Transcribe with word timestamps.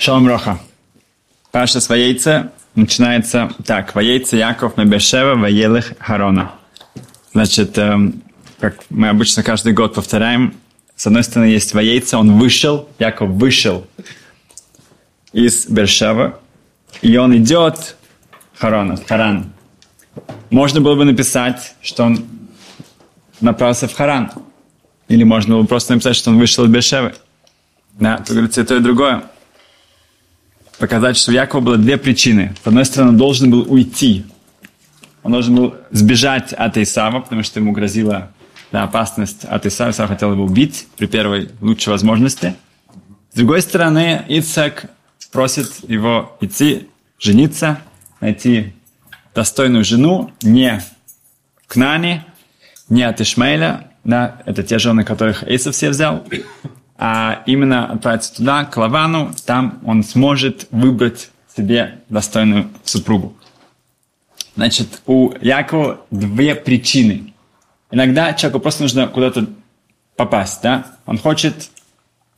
Шалом 0.00 0.26
Роха. 0.26 0.58
Паша 1.52 1.78
с 1.78 1.90
Ваейца 1.90 2.52
начинается 2.74 3.52
так. 3.66 3.94
Ваейца 3.94 4.34
Яков 4.34 4.78
Мебешева 4.78 5.34
Ваелых 5.34 5.92
Харона. 5.98 6.52
Значит, 7.34 7.76
эм, 7.76 8.22
как 8.60 8.78
мы 8.88 9.10
обычно 9.10 9.42
каждый 9.42 9.74
год 9.74 9.92
повторяем, 9.92 10.54
с 10.96 11.06
одной 11.06 11.22
стороны 11.22 11.50
есть 11.50 11.74
Ваейца, 11.74 12.16
он 12.16 12.38
вышел, 12.38 12.88
Яков 12.98 13.28
вышел 13.28 13.86
из 15.34 15.66
Бершева, 15.66 16.40
и 17.02 17.14
он 17.18 17.36
идет 17.36 17.94
Харона, 18.56 18.96
Харан. 19.06 19.52
Можно 20.48 20.80
было 20.80 20.94
бы 20.94 21.04
написать, 21.04 21.74
что 21.82 22.04
он 22.04 22.24
направился 23.42 23.86
в 23.86 23.94
Харан. 23.94 24.30
Или 25.08 25.24
можно 25.24 25.56
было 25.56 25.66
просто 25.66 25.92
написать, 25.92 26.16
что 26.16 26.30
он 26.30 26.38
вышел 26.38 26.64
из 26.64 26.70
Бершевы. 26.70 27.12
Да, 27.98 28.16
тут 28.16 28.30
говорится 28.30 28.62
и 28.62 28.64
то, 28.64 28.76
и 28.76 28.80
другое. 28.80 29.24
Показать, 30.80 31.18
что 31.18 31.30
у 31.30 31.34
Якова 31.34 31.60
было 31.60 31.76
две 31.76 31.98
причины. 31.98 32.54
С 32.64 32.66
одной 32.66 32.86
стороны, 32.86 33.10
он 33.10 33.18
должен 33.18 33.50
был 33.50 33.70
уйти. 33.70 34.24
Он 35.22 35.32
должен 35.32 35.54
был 35.54 35.74
сбежать 35.90 36.54
от 36.54 36.78
Исава, 36.78 37.20
потому 37.20 37.42
что 37.42 37.60
ему 37.60 37.72
грозила 37.72 38.32
да, 38.72 38.84
опасность 38.84 39.44
от 39.44 39.66
Исава. 39.66 39.90
Исав 39.90 40.08
хотел 40.08 40.32
его 40.32 40.44
убить 40.44 40.88
при 40.96 41.04
первой 41.04 41.50
лучшей 41.60 41.90
возможности. 41.90 42.54
С 43.30 43.36
другой 43.36 43.60
стороны, 43.60 44.24
Ицак 44.28 44.86
просит 45.30 45.70
его 45.86 46.34
идти, 46.40 46.88
жениться, 47.18 47.78
найти 48.22 48.72
достойную 49.34 49.84
жену 49.84 50.32
не 50.40 50.82
к 51.66 51.76
Нане, 51.76 52.24
не 52.88 53.02
от 53.02 53.20
Ишмаэля, 53.20 53.90
да, 54.04 54.40
это 54.46 54.62
те 54.62 54.78
жены, 54.78 55.04
которых 55.04 55.44
Эйсов 55.44 55.74
все 55.74 55.90
взял, 55.90 56.24
а 57.02 57.42
именно 57.46 57.90
отправиться 57.90 58.36
туда, 58.36 58.66
к 58.66 58.76
Лавану, 58.76 59.32
там 59.46 59.80
он 59.86 60.04
сможет 60.04 60.66
выбрать 60.70 61.30
себе 61.56 62.00
достойную 62.10 62.68
супругу. 62.84 63.34
Значит, 64.54 65.00
у 65.06 65.32
Якова 65.40 66.02
две 66.10 66.54
причины. 66.54 67.32
Иногда 67.90 68.34
человеку 68.34 68.60
просто 68.60 68.82
нужно 68.82 69.08
куда-то 69.08 69.46
попасть, 70.14 70.60
да? 70.62 70.98
Он 71.06 71.16
хочет 71.16 71.70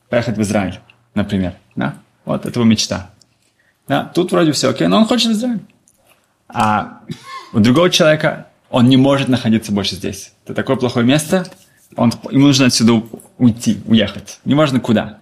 поехать 0.07 0.37
в 0.37 0.41
Израиль, 0.41 0.79
например, 1.13 1.55
да? 1.75 1.95
Вот 2.23 2.45
это 2.45 2.57
его 2.57 2.63
мечта. 2.63 3.09
Да? 3.89 4.05
Тут 4.05 4.31
вроде 4.31 4.53
все 4.53 4.69
окей, 4.69 4.87
но 4.87 4.95
он 4.95 5.05
хочет 5.05 5.27
в 5.27 5.33
Израиль. 5.33 5.59
А 6.47 7.01
у 7.51 7.59
другого 7.59 7.89
человека 7.89 8.47
он 8.69 8.87
не 8.87 8.95
может 8.95 9.27
находиться 9.27 9.73
больше 9.73 9.95
здесь. 9.95 10.31
Это 10.45 10.53
такое 10.53 10.77
плохое 10.77 11.05
место, 11.05 11.45
он, 11.95 12.13
ему 12.31 12.47
нужно 12.47 12.67
отсюда 12.67 13.03
уйти, 13.43 13.81
уехать. 13.85 14.39
Неважно 14.45 14.79
куда. 14.79 15.19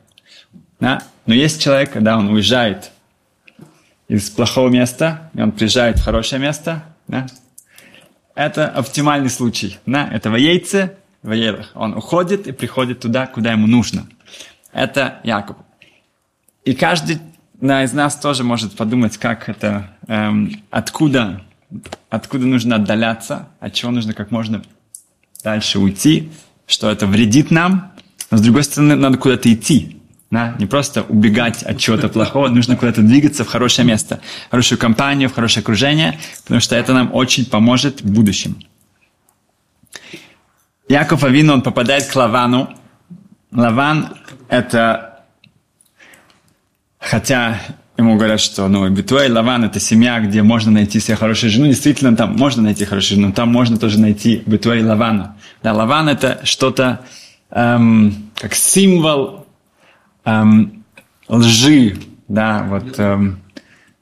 Да? 0.80 1.02
Но 1.26 1.34
есть 1.34 1.62
человек, 1.62 1.92
когда 1.92 2.18
он 2.18 2.30
уезжает 2.30 2.92
из 4.08 4.30
плохого 4.30 4.70
места, 4.70 5.32
и 5.34 5.42
он 5.42 5.52
приезжает 5.52 5.98
в 5.98 6.04
хорошее 6.04 6.42
место, 6.42 6.84
да? 7.08 7.28
это 8.36 8.68
оптимальный 8.70 9.30
случай. 9.30 9.80
Да? 9.88 10.08
Это 10.08 10.30
воейцы, 10.30 10.96
воейлах. 11.24 11.72
Он 11.74 11.94
уходит 11.94 12.48
и 12.48 12.52
приходит 12.52 13.00
туда, 13.00 13.26
куда 13.26 13.54
ему 13.54 13.66
нужно. 13.66 14.08
Это 14.72 15.20
Яков. 15.24 15.58
И 16.64 16.74
каждый 16.74 17.20
да, 17.60 17.84
из 17.84 17.92
нас 17.94 18.16
тоже 18.20 18.44
может 18.44 18.76
подумать, 18.76 19.18
как 19.18 19.50
это, 19.50 19.90
эм, 20.08 20.64
откуда, 20.70 21.42
откуда 22.10 22.46
нужно 22.46 22.76
отдаляться, 22.76 23.50
от 23.60 23.74
чего 23.74 23.92
нужно 23.92 24.14
как 24.14 24.30
можно 24.30 24.62
дальше 25.44 25.80
уйти 25.80 26.32
что 26.72 26.90
это 26.90 27.06
вредит 27.06 27.52
нам, 27.52 27.91
но 28.32 28.38
с 28.38 28.42
другой 28.42 28.64
стороны, 28.64 28.96
надо 28.96 29.18
куда-то 29.18 29.54
идти. 29.54 29.98
Да? 30.32 30.56
Не 30.58 30.66
просто 30.66 31.04
убегать 31.04 31.62
от 31.62 31.78
чего-то 31.78 32.08
плохого, 32.08 32.48
нужно 32.48 32.78
куда-то 32.78 33.02
двигаться 33.02 33.44
в 33.44 33.50
хорошее 33.50 33.86
место, 33.86 34.22
в 34.48 34.52
хорошую 34.52 34.80
компанию, 34.80 35.28
в 35.30 35.34
хорошее 35.34 35.62
окружение, 35.62 36.18
потому 36.44 36.62
что 36.62 36.78
это 36.78 36.94
нам 36.94 37.14
очень 37.14 37.46
поможет 37.46 38.02
в 38.02 38.10
будущем. 38.10 38.56
Яков 40.88 41.26
Авин, 41.26 41.50
он 41.50 41.62
попадает 41.62 42.06
к 42.06 42.16
Лавану. 42.16 42.70
Лаван– 43.52 44.16
это, 44.50 45.26
хотя 46.98 47.60
ему 47.98 48.16
говорят, 48.16 48.40
что 48.40 48.70
ну, 48.70 48.90
Битуэй, 48.90 49.30
Лаван– 49.30 49.64
это 49.66 49.82
семья, 49.82 50.22
где 50.22 50.44
можно 50.44 50.72
найти 50.72 51.02
себе 51.02 51.18
хорошую 51.18 51.50
жену. 51.50 51.68
Действительно, 51.68 52.16
там 52.16 52.38
можно 52.38 52.64
найти 52.64 52.86
хорошую 52.86 53.20
жену, 53.20 53.34
там 53.34 53.50
можно 53.50 53.78
тоже 53.78 54.00
найти 54.00 54.42
Битуэй 54.46 54.82
Лавана. 54.82 55.36
Да, 55.62 55.74
Лаван– 55.74 56.08
это 56.10 56.40
что-то 56.46 57.02
эм, 57.52 58.32
как 58.36 58.54
символ 58.56 59.46
эм, 60.26 60.84
лжи, 61.28 61.98
да, 62.28 62.66
вот 62.70 63.00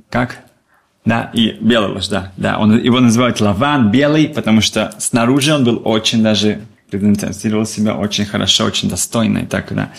как? 0.10 0.40
Да, 1.06 1.32
и 1.34 1.58
белая 1.60 1.90
ложь, 1.90 2.08
да. 2.08 2.32
да. 2.38 2.60
Он, 2.60 2.78
его 2.78 3.00
называют 3.00 3.40
Лаван, 3.40 3.90
белый, 3.90 4.28
потому 4.28 4.62
что 4.62 4.94
снаружи 5.00 5.54
он 5.54 5.64
был 5.64 5.82
очень 5.86 6.22
даже, 6.22 6.62
презентировал 6.92 7.66
себя 7.66 7.96
очень 7.96 8.26
хорошо, 8.26 8.66
очень 8.66 8.90
достойно 8.90 9.40
и 9.40 9.46
так, 9.46 9.74
да. 9.74 9.90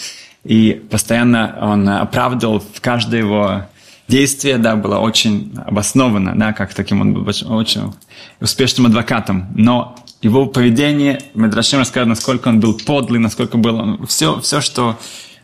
И 0.45 0.83
постоянно 0.91 1.59
он 1.61 1.89
оправдывал 1.89 2.61
в 2.61 2.81
каждое 2.81 3.21
его 3.21 3.67
действие, 4.09 4.59
да, 4.59 4.77
было 4.77 4.99
очень 4.99 5.53
обосновано, 5.67 6.35
да, 6.37 6.53
как 6.53 6.75
таким 6.75 7.01
он 7.01 7.15
был 7.15 7.29
очень 7.49 7.93
успешным 8.41 8.87
адвокатом. 8.87 9.49
Но 9.55 9.97
его 10.23 10.47
поведение, 10.47 11.23
Медрашим 11.35 11.79
рассказывает, 11.79 12.09
насколько 12.09 12.49
он 12.49 12.61
был 12.61 12.77
подлый, 12.77 13.21
насколько 13.21 13.57
был 13.57 13.77
он... 13.77 14.07
Все, 14.07 14.41
все 14.41 14.61
что 14.61 14.99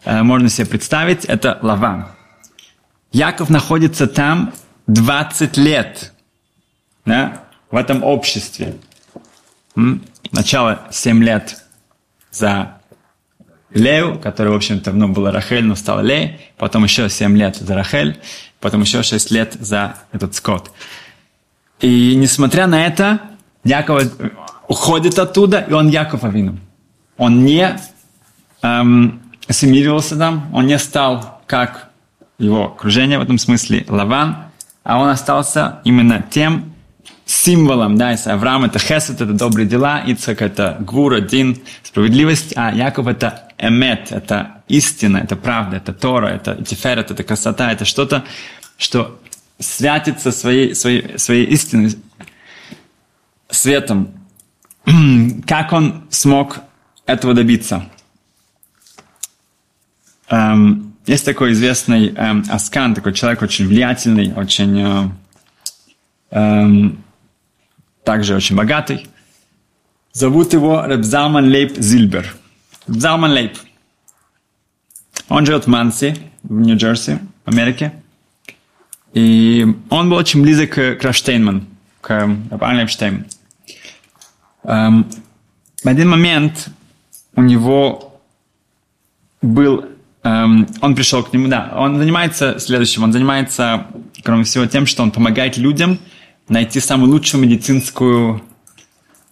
э, 0.04 0.22
можно 0.22 0.48
себе 0.48 0.66
представить, 0.66 1.25
это 1.25 1.59
Лаван. 1.62 2.09
Яков 3.12 3.48
находится 3.48 4.06
там 4.06 4.53
20 4.87 5.56
лет, 5.56 6.12
да, 7.06 7.44
в 7.70 7.76
этом 7.76 8.04
обществе. 8.04 8.76
М? 9.76 10.03
Сначала 10.31 10.82
7 10.91 11.22
лет 11.22 11.64
за 12.31 12.78
Лею, 13.70 14.19
который, 14.19 14.53
в 14.53 14.56
общем-то, 14.56 14.93
ну, 14.93 15.08
была 15.08 15.31
Рахель, 15.32 15.64
но 15.64 15.75
стала 15.75 16.00
Лей, 16.00 16.38
потом 16.58 16.84
еще 16.84 17.08
7 17.08 17.37
лет 17.37 17.56
за 17.56 17.75
Рахель, 17.75 18.20
потом 18.60 18.82
еще 18.82 19.03
6 19.03 19.31
лет 19.31 19.56
за 19.58 19.97
этот 20.12 20.34
скот. 20.34 20.70
И 21.81 22.14
несмотря 22.16 22.66
на 22.66 22.87
это, 22.87 23.20
Яков 23.64 24.03
уходит 24.69 25.19
оттуда, 25.19 25.60
и 25.60 25.72
он 25.72 25.88
Яков 25.88 26.25
Авину. 26.25 26.59
Он 27.16 27.44
не 27.44 27.78
эм, 28.62 29.22
ассимилировался 29.49 30.16
там, 30.16 30.50
он 30.53 30.66
не 30.66 30.78
стал 30.78 31.41
как 31.47 31.91
его 32.38 32.66
окружение 32.66 33.19
в 33.19 33.22
этом 33.22 33.38
смысле 33.38 33.87
Лаван, 33.88 34.37
а 34.84 35.00
он 35.00 35.09
остался 35.09 35.81
именно 35.84 36.25
тем 36.31 36.72
символом, 37.25 37.97
да, 37.97 38.12
если 38.12 38.31
Авраам 38.31 38.65
это 38.65 38.78
хесед, 38.78 39.21
это 39.21 39.32
добрые 39.32 39.66
дела, 39.66 40.00
Ицхак 40.00 40.43
это 40.43 40.76
гвур, 40.81 41.15
один, 41.15 41.59
справедливость, 41.82 42.53
а 42.56 42.72
Яков 42.72 43.09
это 43.09 43.49
эмет, 43.59 44.12
это 44.12 44.62
истина, 44.69 45.19
это 45.19 45.34
правда, 45.34 45.76
это 45.78 45.93
Тора, 45.93 46.28
это 46.28 46.62
тиферет, 46.62 47.10
это 47.10 47.25
красота, 47.25 47.72
это 47.72 47.84
что-то, 47.84 48.25
что 48.78 49.19
святится 49.59 50.31
своей, 50.31 50.75
своей, 50.75 51.19
своей 51.19 51.47
истиной, 51.47 51.97
светом. 53.50 54.10
как 55.47 55.72
он 55.72 56.04
смог 56.10 56.60
этого 57.06 57.34
добиться? 57.34 57.88
Эм, 60.28 60.94
есть 61.06 61.24
такой 61.24 61.52
известный 61.52 62.08
эм, 62.14 62.44
Аскан, 62.48 62.94
такой 62.94 63.12
человек 63.12 63.42
очень 63.42 63.66
влиятельный, 63.66 64.32
очень 64.34 64.80
э, 64.80 65.08
эм, 66.30 67.04
также 68.04 68.34
очень 68.34 68.56
богатый. 68.56 69.06
Зовут 70.12 70.52
его 70.52 70.84
Ребзалман 70.86 71.50
Лейб 71.50 71.76
Зильбер. 71.76 72.34
Ребзалман 72.88 73.32
Лейб. 73.32 73.58
Он 75.28 75.44
живет 75.44 75.64
в 75.64 75.66
Манси, 75.66 76.16
в 76.42 76.60
Нью-Джерси, 76.60 77.19
в 77.44 77.48
Америке. 77.48 77.92
И 79.12 79.66
он 79.90 80.08
был 80.11 80.16
очень 80.16 80.43
близок 80.43 80.70
к 80.70 80.94
Краштейнман, 80.96 81.66
к 82.00 82.11
Рабан 82.50 82.76
Лейбштейн. 82.76 83.26
Эм, 84.66 85.06
в 85.82 85.88
один 85.88 86.10
момент 86.10 86.68
у 87.36 87.42
него 87.42 88.20
был... 89.40 89.84
Эм, 90.24 90.66
он 90.80 90.96
пришел 90.96 91.22
к 91.22 91.32
нему, 91.32 91.46
да, 91.46 91.72
он 91.76 91.98
занимается 91.98 92.58
следующим, 92.58 93.04
он 93.04 93.12
занимается, 93.12 93.86
кроме 94.24 94.42
всего, 94.42 94.66
тем, 94.66 94.86
что 94.86 95.04
он 95.04 95.12
помогает 95.12 95.56
людям 95.56 95.98
найти 96.48 96.80
самую 96.80 97.12
лучшую 97.12 97.42
медицинскую 97.42 98.42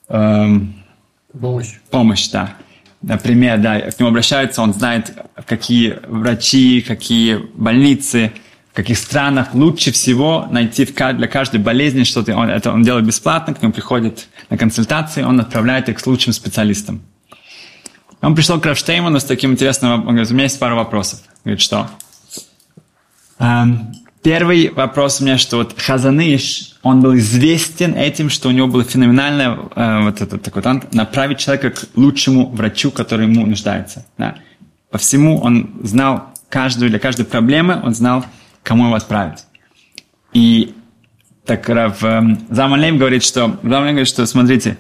эм, 0.09 0.75
помощь. 1.33 1.75
помощь, 1.91 2.29
да. 2.29 2.55
Например, 3.03 3.59
да, 3.59 3.81
к 3.81 3.99
нему 3.99 4.11
обращаются, 4.11 4.63
он 4.63 4.73
знает, 4.73 5.13
какие 5.47 5.99
врачи, 6.07 6.81
какие 6.81 7.37
больницы, 7.55 8.33
в 8.75 8.77
каких 8.77 8.99
странах 8.99 9.55
лучше 9.55 9.93
всего 9.93 10.49
найти 10.51 10.85
для 10.85 11.29
каждой 11.29 11.61
болезни 11.61 12.03
что-то. 12.03 12.37
Он, 12.37 12.51
это 12.51 12.73
он 12.73 12.83
делает 12.83 13.07
бесплатно, 13.07 13.55
к 13.55 13.63
нему 13.63 13.73
приходит 13.73 14.27
на 14.51 14.59
консультации, 14.59 15.23
он 15.23 15.39
отправляет 15.39 15.89
их 15.89 16.03
к 16.03 16.07
лучшим 16.09 16.33
специалистам. 16.33 17.01
Он 18.21 18.35
пришел 18.35 18.61
к 18.61 18.67
Рафштейману 18.67 19.21
с 19.21 19.25
таким 19.25 19.53
интересным, 19.53 19.93
он 19.93 20.01
говорит, 20.01 20.29
у 20.29 20.35
меня 20.35 20.43
есть 20.43 20.59
пару 20.59 20.75
вопросов. 20.75 21.21
Говорит, 21.45 21.61
что? 21.61 21.89
Эм, 23.39 23.95
первый 24.25 24.71
вопрос 24.71 25.21
у 25.21 25.25
меня, 25.25 25.39
что 25.39 25.59
вот 25.59 25.81
Хазаныш, 25.81 26.77
он 26.83 27.01
был 27.01 27.17
известен 27.17 27.95
этим, 27.95 28.29
что 28.29 28.49
у 28.49 28.51
него 28.51 28.67
было 28.67 28.83
феноменальное 28.83 29.57
э, 29.77 30.03
вот 30.03 30.21
это 30.21 30.37
такой 30.37 30.63
талант 30.63 30.93
направить 30.93 31.39
человека 31.39 31.71
к 31.71 31.87
лучшему 31.95 32.49
врачу, 32.49 32.91
который 32.91 33.29
ему 33.29 33.47
нуждается. 33.47 34.05
Да. 34.19 34.35
По 34.91 34.99
всему 34.99 35.39
он 35.39 35.71
знал 35.85 36.35
каждую, 36.49 36.91
для 36.91 36.99
каждой 36.99 37.25
проблемы 37.25 37.81
он 37.81 37.95
знал, 37.95 38.25
кому 38.65 38.87
его 38.87 38.97
отправить. 38.97 39.45
И 40.33 40.75
так 41.45 41.69
Рав 41.69 42.03
э, 42.03 42.23
Замалейм 42.51 42.99
говорит, 42.99 43.23
что, 43.23 43.61
Замалейм 43.63 43.95
говорит, 43.95 44.09
что, 44.09 44.27
смотрите, 44.27 44.79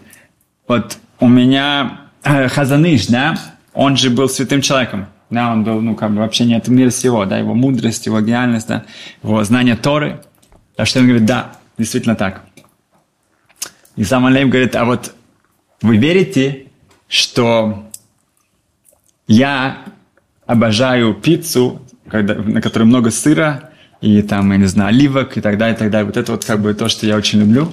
вот 0.66 0.98
у 1.20 1.28
меня 1.28 2.00
э, 2.25 2.48
Хазаныш, 2.48 3.06
да, 3.06 3.38
он 3.72 3.96
же 3.96 4.10
был 4.10 4.28
святым 4.28 4.60
человеком. 4.62 5.06
Да, 5.31 5.52
он 5.52 5.64
был, 5.64 5.81
ну, 5.81 5.94
как 5.94 6.10
бы 6.10 6.19
вообще 6.19 6.44
не 6.44 6.54
от 6.54 6.69
мира 6.69 6.90
сего, 6.90 7.25
да, 7.25 7.38
его 7.38 7.54
мудрость, 7.54 8.06
его 8.06 8.20
гениальность, 8.20 8.69
да, 8.69 8.84
его 9.22 9.42
знание 9.44 9.76
Торы. 9.76 10.20
А 10.76 10.84
что 10.84 11.00
он 11.00 11.06
говорит, 11.06 11.26
да, 11.26 11.52
действительно 11.78 12.16
так. 12.16 12.44
И 13.96 14.04
сам 14.04 14.25
говорит, 14.25 14.75
а 14.75 14.84
вот 14.84 15.14
вы 15.82 15.96
верите, 15.96 16.66
что 17.08 17.88
я 19.26 19.78
обожаю 20.46 21.14
пиццу, 21.14 21.82
когда, 22.08 22.34
на 22.34 22.60
которой 22.60 22.84
много 22.84 23.10
сыра, 23.10 23.70
и 24.04 24.20
там, 24.20 24.52
я 24.52 24.58
не 24.58 24.66
знаю, 24.66 24.90
оливок 24.90 25.38
и 25.38 25.40
так 25.40 25.56
далее, 25.56 25.74
и 25.74 25.78
так 25.78 25.90
далее. 25.90 26.04
Вот 26.04 26.18
это 26.18 26.32
вот 26.32 26.44
как 26.44 26.60
бы 26.60 26.74
то, 26.74 26.88
что 26.90 27.06
я 27.06 27.16
очень 27.16 27.40
люблю. 27.40 27.72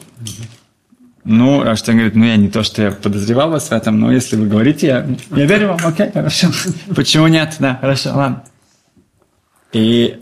Ну, 1.26 1.62
а 1.62 1.76
что 1.76 1.92
он 1.92 1.98
говорит, 1.98 2.16
ну, 2.16 2.24
я 2.24 2.38
не 2.38 2.48
то, 2.48 2.64
что 2.64 2.82
я 2.82 2.92
подозревал 2.92 3.52
вас 3.52 3.68
в 3.68 3.74
этом, 3.74 4.00
но 4.00 4.14
если 4.14 4.38
вы 4.38 4.48
говорите, 4.48 4.88
я, 4.88 5.08
я 5.36 5.46
верю 5.46 5.68
вам, 5.68 5.80
окей, 5.84 6.10
хорошо. 6.10 6.48
Почему 6.96 7.28
нет? 7.28 7.58
Да, 7.60 7.78
хорошо, 7.82 8.16
ладно. 8.16 8.44
И 9.74 10.22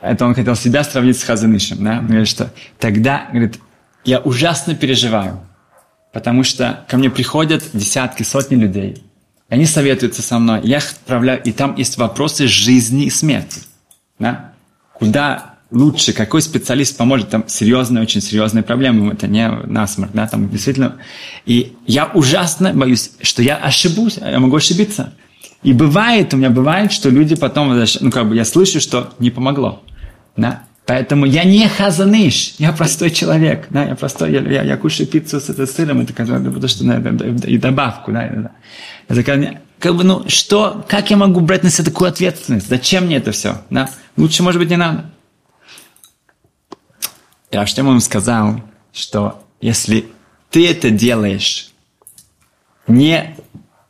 это 0.00 0.26
он 0.26 0.34
хотел 0.34 0.56
себя 0.56 0.82
сравнить 0.82 1.20
с 1.20 1.22
Хазанышем, 1.22 1.84
да? 1.84 1.98
Он 2.00 2.08
говорит, 2.08 2.26
что 2.26 2.52
тогда, 2.80 3.28
говорит, 3.30 3.60
я 4.04 4.18
ужасно 4.18 4.74
переживаю, 4.74 5.40
потому 6.12 6.42
что 6.42 6.84
ко 6.88 6.96
мне 6.96 7.10
приходят 7.10 7.62
десятки, 7.72 8.24
сотни 8.24 8.56
людей, 8.56 9.04
они 9.48 9.66
советуются 9.66 10.22
со 10.22 10.40
мной, 10.40 10.62
я 10.64 10.78
отправляю, 10.78 11.40
и 11.44 11.52
там 11.52 11.76
есть 11.76 11.96
вопросы 11.96 12.48
жизни 12.48 13.04
и 13.04 13.10
смерти, 13.10 13.60
да? 14.18 14.52
Куда 14.98 15.56
лучше, 15.70 16.12
какой 16.12 16.42
специалист 16.42 16.96
поможет, 16.96 17.30
там 17.30 17.44
серьезные, 17.48 18.02
очень 18.02 18.20
серьезные 18.20 18.62
проблемы, 18.62 19.12
это 19.12 19.26
не 19.26 19.48
насморк, 19.48 20.12
да, 20.12 20.26
там 20.26 20.48
действительно. 20.48 20.96
И 21.44 21.74
я 21.86 22.06
ужасно 22.06 22.72
боюсь, 22.72 23.12
что 23.20 23.42
я 23.42 23.56
ошибусь, 23.56 24.18
я 24.18 24.38
могу 24.38 24.56
ошибиться. 24.56 25.12
И 25.62 25.72
бывает, 25.72 26.32
у 26.32 26.36
меня 26.36 26.50
бывает, 26.50 26.92
что 26.92 27.10
люди 27.10 27.34
потом, 27.34 27.76
ну, 28.00 28.10
как 28.10 28.28
бы 28.28 28.36
я 28.36 28.44
слышу, 28.44 28.80
что 28.80 29.14
не 29.18 29.30
помогло, 29.30 29.82
да. 30.36 30.62
Поэтому 30.86 31.26
я 31.26 31.42
не 31.42 31.66
хазаныш, 31.68 32.54
я 32.58 32.70
простой 32.70 33.10
человек, 33.10 33.66
да, 33.70 33.84
я 33.86 33.96
простой, 33.96 34.30
я, 34.32 34.40
я, 34.40 34.62
я 34.62 34.76
кушаю 34.76 35.08
пиццу 35.08 35.40
с 35.40 35.50
этим 35.50 35.66
сыром, 35.66 36.00
это 36.00 36.12
потому 36.12 36.68
что, 36.68 36.84
да, 36.84 37.48
и 37.48 37.58
добавку, 37.58 38.12
да, 38.12 38.30
да. 38.32 38.50
Это 39.08 39.58
как, 39.78 39.94
бы, 39.94 40.04
ну, 40.04 40.28
что, 40.28 40.84
как 40.88 41.10
я 41.10 41.16
могу 41.16 41.40
брать 41.40 41.62
на 41.62 41.70
себя 41.70 41.84
такую 41.84 42.08
ответственность? 42.08 42.68
Зачем 42.68 43.06
мне 43.06 43.16
это 43.16 43.32
все, 43.32 43.62
да? 43.70 43.90
Лучше, 44.16 44.42
может 44.42 44.60
быть, 44.60 44.70
не 44.70 44.76
надо. 44.76 45.10
И 47.50 47.56
Раштем 47.56 47.88
ему 47.88 48.00
сказал, 48.00 48.62
что 48.92 49.44
если 49.60 50.06
ты 50.50 50.68
это 50.68 50.90
делаешь 50.90 51.70
не 52.86 53.36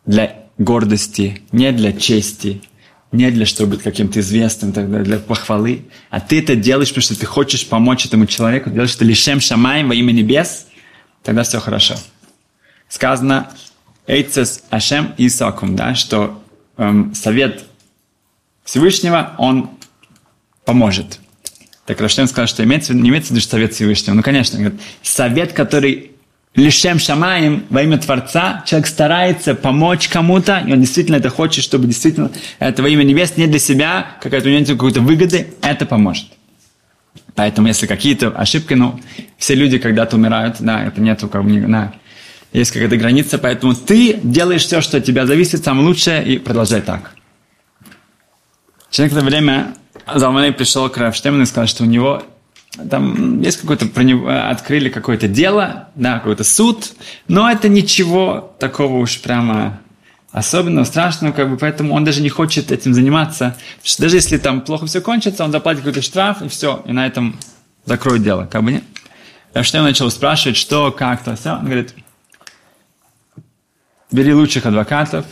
для 0.04 0.44
гордости, 0.58 1.42
не 1.52 1.70
для 1.72 1.92
чести, 1.92 2.62
не 3.12 3.30
для 3.30 3.46
чтобы 3.46 3.72
быть 3.72 3.82
каким-то 3.82 4.20
известным, 4.20 4.72
тогда 4.72 5.00
для 5.00 5.18
похвалы, 5.18 5.84
а 6.10 6.20
ты 6.20 6.40
это 6.40 6.56
делаешь, 6.56 6.88
потому 6.88 7.02
что 7.02 7.18
ты 7.18 7.26
хочешь 7.26 7.66
помочь 7.66 8.06
этому 8.06 8.26
человеку, 8.26 8.70
делаешь 8.70 8.94
это 8.94 9.04
лишем 9.04 9.40
шамай 9.40 9.84
во 9.84 9.94
имя 9.94 10.12
небес, 10.12 10.66
тогда 11.22 11.44
все 11.44 11.60
хорошо. 11.60 11.94
Сказано 12.88 13.50
Эйцес 14.06 14.62
Ашем 14.70 15.14
Исакум, 15.18 15.76
да, 15.76 15.94
что 15.94 16.42
эм, 16.76 17.14
совет 17.14 17.64
Всевышнего, 18.64 19.34
он 19.38 19.70
поможет. 20.64 21.20
Так 21.86 22.00
Раштен 22.00 22.26
сказал, 22.26 22.48
что 22.48 22.64
имеется, 22.64 22.94
не 22.94 23.10
имеется 23.10 23.32
в 23.32 23.36
виду 23.36 23.46
совет 23.46 23.74
Всевышнего. 23.74 24.14
Ну, 24.14 24.22
конечно, 24.22 24.58
говорит, 24.58 24.80
совет, 25.02 25.52
который 25.52 26.10
лишем 26.56 26.98
шамаем 26.98 27.64
во 27.70 27.82
имя 27.82 27.98
Творца, 27.98 28.64
человек 28.66 28.88
старается 28.88 29.54
помочь 29.54 30.08
кому-то, 30.08 30.64
и 30.66 30.72
он 30.72 30.80
действительно 30.80 31.16
это 31.16 31.28
хочет, 31.28 31.62
чтобы 31.62 31.86
действительно 31.86 32.30
это 32.58 32.82
во 32.82 32.88
имя 32.88 33.04
небес, 33.04 33.36
не 33.36 33.46
для 33.46 33.58
себя, 33.58 34.16
какая-то 34.20 34.48
у 34.48 34.50
него 34.50 34.60
нет 34.60 34.68
какой-то 34.68 35.00
выгоды, 35.00 35.48
это 35.62 35.86
поможет. 35.86 36.26
Поэтому, 37.34 37.68
если 37.68 37.86
какие-то 37.86 38.30
ошибки, 38.30 38.72
ну, 38.74 38.98
все 39.36 39.54
люди 39.54 39.78
когда-то 39.78 40.16
умирают, 40.16 40.56
да, 40.60 40.84
это 40.84 41.00
нету 41.00 41.28
как 41.28 41.44
бы, 41.44 41.60
да, 41.60 41.92
есть 42.56 42.70
какая-то 42.70 42.96
граница, 42.96 43.38
поэтому 43.38 43.74
ты 43.74 44.14
делаешь 44.22 44.64
все, 44.64 44.80
что 44.80 44.96
от 44.96 45.04
тебя 45.04 45.26
зависит, 45.26 45.62
самое 45.62 45.86
лучшее, 45.86 46.26
и 46.26 46.38
продолжай 46.38 46.80
так. 46.80 47.12
Через 48.90 49.10
некоторое 49.10 49.26
время 49.26 49.74
Залманей 50.12 50.52
пришел 50.52 50.88
к 50.88 50.96
Равштемну 50.96 51.42
и 51.42 51.46
сказал, 51.46 51.66
что 51.66 51.82
у 51.84 51.86
него 51.86 52.22
там 52.90 53.42
есть 53.42 53.60
какое-то, 53.60 53.86
открыли 54.48 54.88
какое-то 54.88 55.28
дело, 55.28 55.88
да, 55.96 56.18
какой-то 56.18 56.44
суд, 56.44 56.92
но 57.28 57.50
это 57.50 57.68
ничего 57.68 58.56
такого 58.58 58.96
уж 58.96 59.20
прямо 59.20 59.80
особенного, 60.32 60.84
страшного, 60.84 61.32
как 61.32 61.50
бы, 61.50 61.58
поэтому 61.58 61.94
он 61.94 62.04
даже 62.04 62.22
не 62.22 62.30
хочет 62.30 62.72
этим 62.72 62.94
заниматься. 62.94 63.56
Что 63.82 64.02
даже 64.02 64.16
если 64.16 64.38
там 64.38 64.62
плохо 64.62 64.86
все 64.86 65.02
кончится, 65.02 65.44
он 65.44 65.52
заплатит 65.52 65.80
какой-то 65.80 66.00
штраф, 66.00 66.40
и 66.40 66.48
все, 66.48 66.82
и 66.86 66.92
на 66.92 67.06
этом 67.06 67.38
закроет 67.84 68.22
дело, 68.22 68.46
как 68.50 68.62
бы 68.62 68.72
нет. 68.72 68.84
Равштем 69.52 69.82
начал 69.82 70.10
спрашивать, 70.10 70.56
что, 70.56 70.90
как, 70.90 71.22
то, 71.22 71.36
все. 71.36 71.52
Он 71.52 71.64
говорит, 71.64 71.94
бери 74.10 74.32
лучших 74.32 74.66
адвокатов, 74.66 75.26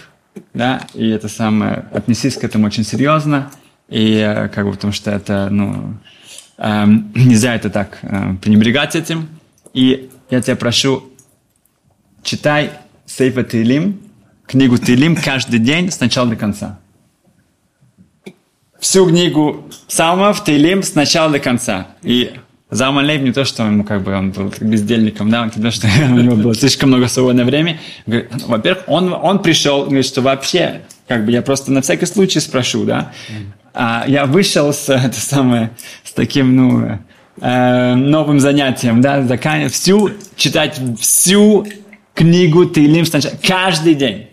да, 0.53 0.87
и 0.94 1.09
это 1.09 1.29
самое, 1.29 1.87
отнесись 1.93 2.37
к 2.37 2.44
этому 2.44 2.67
очень 2.67 2.85
серьезно, 2.85 3.50
и 3.88 4.17
э, 4.17 4.49
как 4.49 4.67
бы 4.67 4.73
потому 4.73 4.93
что 4.93 5.11
это, 5.11 5.49
ну, 5.50 5.94
эм, 6.59 7.12
нельзя 7.15 7.55
это 7.55 7.71
так 7.71 7.99
э, 8.03 8.35
пренебрегать 8.43 8.97
этим. 8.97 9.29
И 9.73 10.11
я 10.31 10.41
тебя 10.41 10.56
прошу, 10.56 11.11
читай 12.23 12.73
Сейфа 13.06 13.44
Тилим, 13.44 14.00
книгу 14.47 14.79
Тилим 14.79 15.17
каждый 15.17 15.59
день 15.59 15.91
с 15.91 16.00
начала 16.00 16.29
до 16.29 16.37
конца. 16.37 16.79
Всю 18.81 19.09
книгу 19.09 19.69
псалмов 19.88 20.44
Тилим 20.44 20.82
с 20.82 20.94
начала 20.94 21.31
до 21.31 21.38
конца. 21.38 21.88
И 22.03 22.38
Залман 22.74 23.06
Лейб 23.06 23.22
не 23.22 23.32
то, 23.32 23.44
что 23.44 23.64
ему 23.64 23.84
как 23.84 24.02
бы 24.02 24.14
он 24.14 24.32
был 24.32 24.52
бездельником, 24.60 25.31
да, 25.31 25.44
потому 25.44 25.70
что 25.70 25.86
у 26.10 26.19
него 26.19 26.34
было 26.34 26.54
слишком 26.54 26.88
много 26.88 27.06
свободного 27.06 27.46
времени. 27.46 27.78
Во-первых, 28.04 28.84
он, 28.88 29.12
он 29.12 29.43
пришел, 29.43 29.84
говорит, 29.84 30.04
что 30.04 30.22
вообще, 30.22 30.82
как 31.06 31.24
бы 31.24 31.31
я 31.31 31.43
просто 31.43 31.70
на 31.70 31.82
всякий 31.82 32.06
случай 32.06 32.40
спрошу, 32.40 32.84
да, 32.84 33.12
а, 33.74 34.04
я 34.08 34.26
вышел 34.26 34.72
с, 34.72 34.88
это 34.88 35.20
самое, 35.20 35.70
с 36.02 36.12
таким, 36.12 36.56
ну, 36.56 36.98
э, 37.40 37.94
новым 37.94 38.40
занятием, 38.40 39.00
да, 39.00 39.22
заканчивать 39.22 39.72
всю, 39.72 40.10
читать 40.34 40.81
всю 40.98 41.69
книгу 42.12 42.64
Тилим 42.64 43.06
сначала, 43.06 43.34
каждый 43.40 43.94
день. 43.94 44.31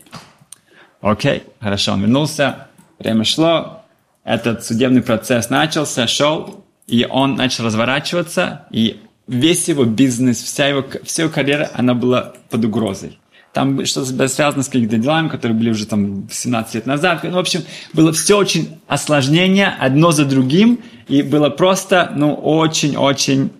Окей, 0.99 1.43
хорошо, 1.59 1.93
он 1.93 2.01
вернулся, 2.01 2.67
время 2.97 3.23
шло, 3.23 3.83
этот 4.23 4.65
судебный 4.65 5.03
процесс 5.03 5.51
начался, 5.51 6.07
шел, 6.07 6.65
и 6.91 7.07
он 7.09 7.35
начал 7.35 7.63
разворачиваться, 7.63 8.65
и 8.69 8.99
весь 9.25 9.69
его 9.69 9.85
бизнес, 9.85 10.43
вся 10.43 10.67
его, 10.67 10.85
вся 11.03 11.23
его 11.23 11.31
карьера, 11.31 11.71
она 11.73 11.93
была 11.93 12.33
под 12.49 12.65
угрозой. 12.65 13.17
Там 13.53 13.85
что-то 13.85 14.27
связано 14.27 14.61
с 14.61 14.67
какими-то 14.67 14.97
делами, 14.97 15.29
которые 15.29 15.57
были 15.57 15.69
уже 15.69 15.85
там 15.85 16.27
17 16.29 16.75
лет 16.75 16.85
назад. 16.85 17.23
Ну, 17.23 17.31
в 17.31 17.37
общем, 17.37 17.63
было 17.93 18.11
все 18.11 18.37
очень 18.37 18.77
осложнение 18.87 19.73
одно 19.79 20.11
за 20.11 20.25
другим. 20.25 20.79
И 21.07 21.21
было 21.21 21.49
просто, 21.49 22.11
ну, 22.15 22.33
очень-очень 22.33 23.51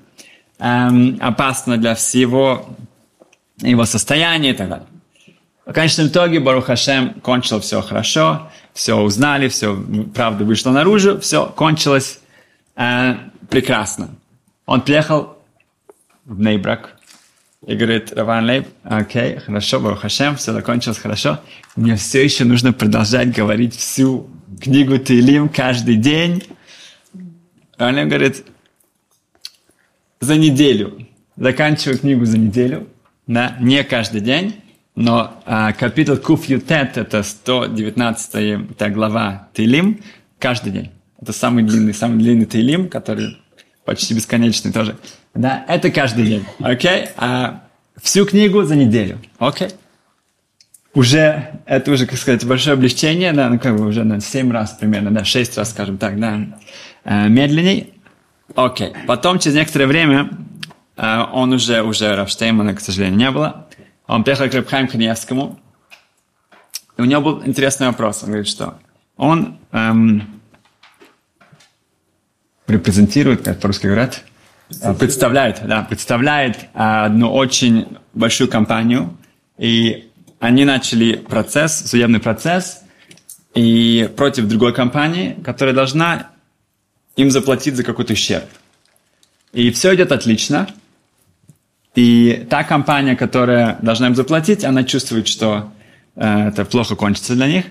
эм, 0.60 1.18
опасно 1.22 1.78
для 1.78 1.96
всего 1.96 2.70
его 3.62 3.86
состояния 3.86 4.52
и 4.52 4.54
так 4.54 4.70
далее. 4.70 4.88
В 5.66 5.72
конечном 5.72 6.08
итоге 6.08 6.42
Барух 6.42 6.66
Хашем 6.66 7.14
кончил 7.22 7.62
все 7.62 7.82
хорошо, 7.82 8.50
все 8.74 8.98
узнали, 8.98 9.48
все, 9.48 9.82
правда 10.14 10.44
вышла 10.44 10.72
наружу, 10.72 11.20
все 11.20 11.46
кончилось 11.46 12.20
э, 12.76 13.16
прекрасно. 13.50 14.10
Он 14.66 14.82
приехал 14.82 15.38
в 16.26 16.40
Нейбрак, 16.40 16.98
и 17.66 17.76
говорит, 17.76 18.12
Раван 18.14 18.46
Лейб, 18.46 18.68
окей, 18.84 19.38
хорошо, 19.38 19.80
Барухашем, 19.80 20.36
все 20.36 20.52
закончилось 20.52 20.98
хорошо. 20.98 21.40
Мне 21.76 21.96
все 21.96 22.24
еще 22.24 22.44
нужно 22.44 22.74
продолжать 22.74 23.36
говорить 23.36 23.76
всю 23.76 24.28
книгу 24.60 24.98
Тилим 24.98 25.48
каждый 25.48 25.96
день. 25.98 26.44
Раван 27.78 27.96
Лейб 27.96 28.08
говорит, 28.08 28.46
за 30.20 30.38
неделю. 30.38 31.08
Заканчиваю 31.36 32.00
книгу 32.00 32.26
за 32.26 32.38
неделю. 32.38 32.88
Да, 33.28 33.56
не 33.60 33.84
каждый 33.84 34.22
день, 34.22 34.56
но 34.96 35.42
а, 35.46 35.72
капитал 35.74 36.18
Куф 36.18 36.46
Ютет, 36.46 36.98
это 36.98 37.24
119 37.24 38.92
глава 38.92 39.50
Тилим, 39.54 40.02
каждый 40.40 40.72
день. 40.72 40.92
Это 41.22 41.34
самый 41.34 41.64
длинный, 41.64 41.94
самый 41.94 42.18
длинный 42.18 42.46
Тейлим, 42.46 42.90
который 42.90 43.38
почти 43.86 44.14
бесконечный 44.14 44.72
тоже. 44.72 44.98
Да, 45.36 45.66
это 45.68 45.92
каждый 45.92 46.26
день, 46.26 46.46
окей? 46.60 47.10
А 47.16 47.64
всю 48.02 48.26
книгу 48.26 48.64
за 48.64 48.76
неделю, 48.76 49.20
окей? 49.38 49.70
Уже, 50.94 51.62
это 51.66 51.92
уже, 51.92 52.06
как 52.06 52.18
сказать, 52.18 52.46
большое 52.46 52.74
облегчение, 52.74 53.32
да, 53.32 53.50
ну 53.50 53.60
как 53.60 53.78
бы 53.78 53.86
уже 53.86 54.04
на 54.04 54.20
7 54.20 54.52
раз 54.52 54.72
примерно, 54.72 55.12
да, 55.12 55.24
6 55.24 55.58
раз, 55.58 55.70
скажем 55.70 55.98
так, 55.98 56.20
да, 56.20 56.40
э, 57.06 57.30
медленней. 57.30 57.94
Окей, 58.56 58.92
потом 59.08 59.40
через 59.40 59.56
некоторое 59.56 59.86
время 59.86 60.32
э, 60.98 61.24
он 61.32 61.54
уже, 61.54 61.84
уже 61.84 62.14
Рафштеймана, 62.16 62.76
к 62.76 62.82
сожалению, 62.82 63.18
не 63.18 63.32
было. 63.32 63.68
Он 64.08 64.26
приехал 64.26 64.50
к 64.50 64.54
Рабхайм 64.54 64.90
Каневскому, 64.90 65.60
и 66.98 67.02
у 67.02 67.06
него 67.06 67.22
был 67.22 67.46
интересный 67.46 67.88
вопрос. 67.88 68.24
Он 68.24 68.30
говорит, 68.30 68.48
что 68.48 68.78
он 69.16 69.58
эм, 69.72 70.41
репрезентирует, 72.68 73.44
как 73.44 73.60
по-русски 73.60 73.88
говорят, 73.88 74.24
э, 74.82 74.94
представляет, 74.94 75.62
да, 75.66 75.84
представляет 75.84 76.58
э, 76.58 76.68
одну 76.74 77.32
очень 77.32 77.88
большую 78.14 78.50
компанию, 78.50 79.18
и 79.58 80.10
они 80.40 80.66
начали 80.66 81.16
процесс, 81.16 81.90
судебный 81.90 82.20
процесс, 82.20 82.82
и 83.54 84.10
против 84.16 84.48
другой 84.48 84.74
компании, 84.74 85.38
которая 85.44 85.76
должна 85.76 86.30
им 87.16 87.30
заплатить 87.32 87.76
за 87.76 87.84
какой-то 87.84 88.14
ущерб. 88.14 88.46
И 89.54 89.72
все 89.72 89.94
идет 89.94 90.12
отлично. 90.12 90.68
И 91.94 92.48
та 92.50 92.64
компания, 92.64 93.18
которая 93.18 93.78
должна 93.82 94.08
им 94.08 94.16
заплатить, 94.16 94.64
она 94.64 94.84
чувствует, 94.86 95.28
что 95.28 95.72
э, 96.16 96.48
это 96.48 96.64
плохо 96.64 96.96
кончится 96.96 97.36
для 97.36 97.48
них. 97.48 97.66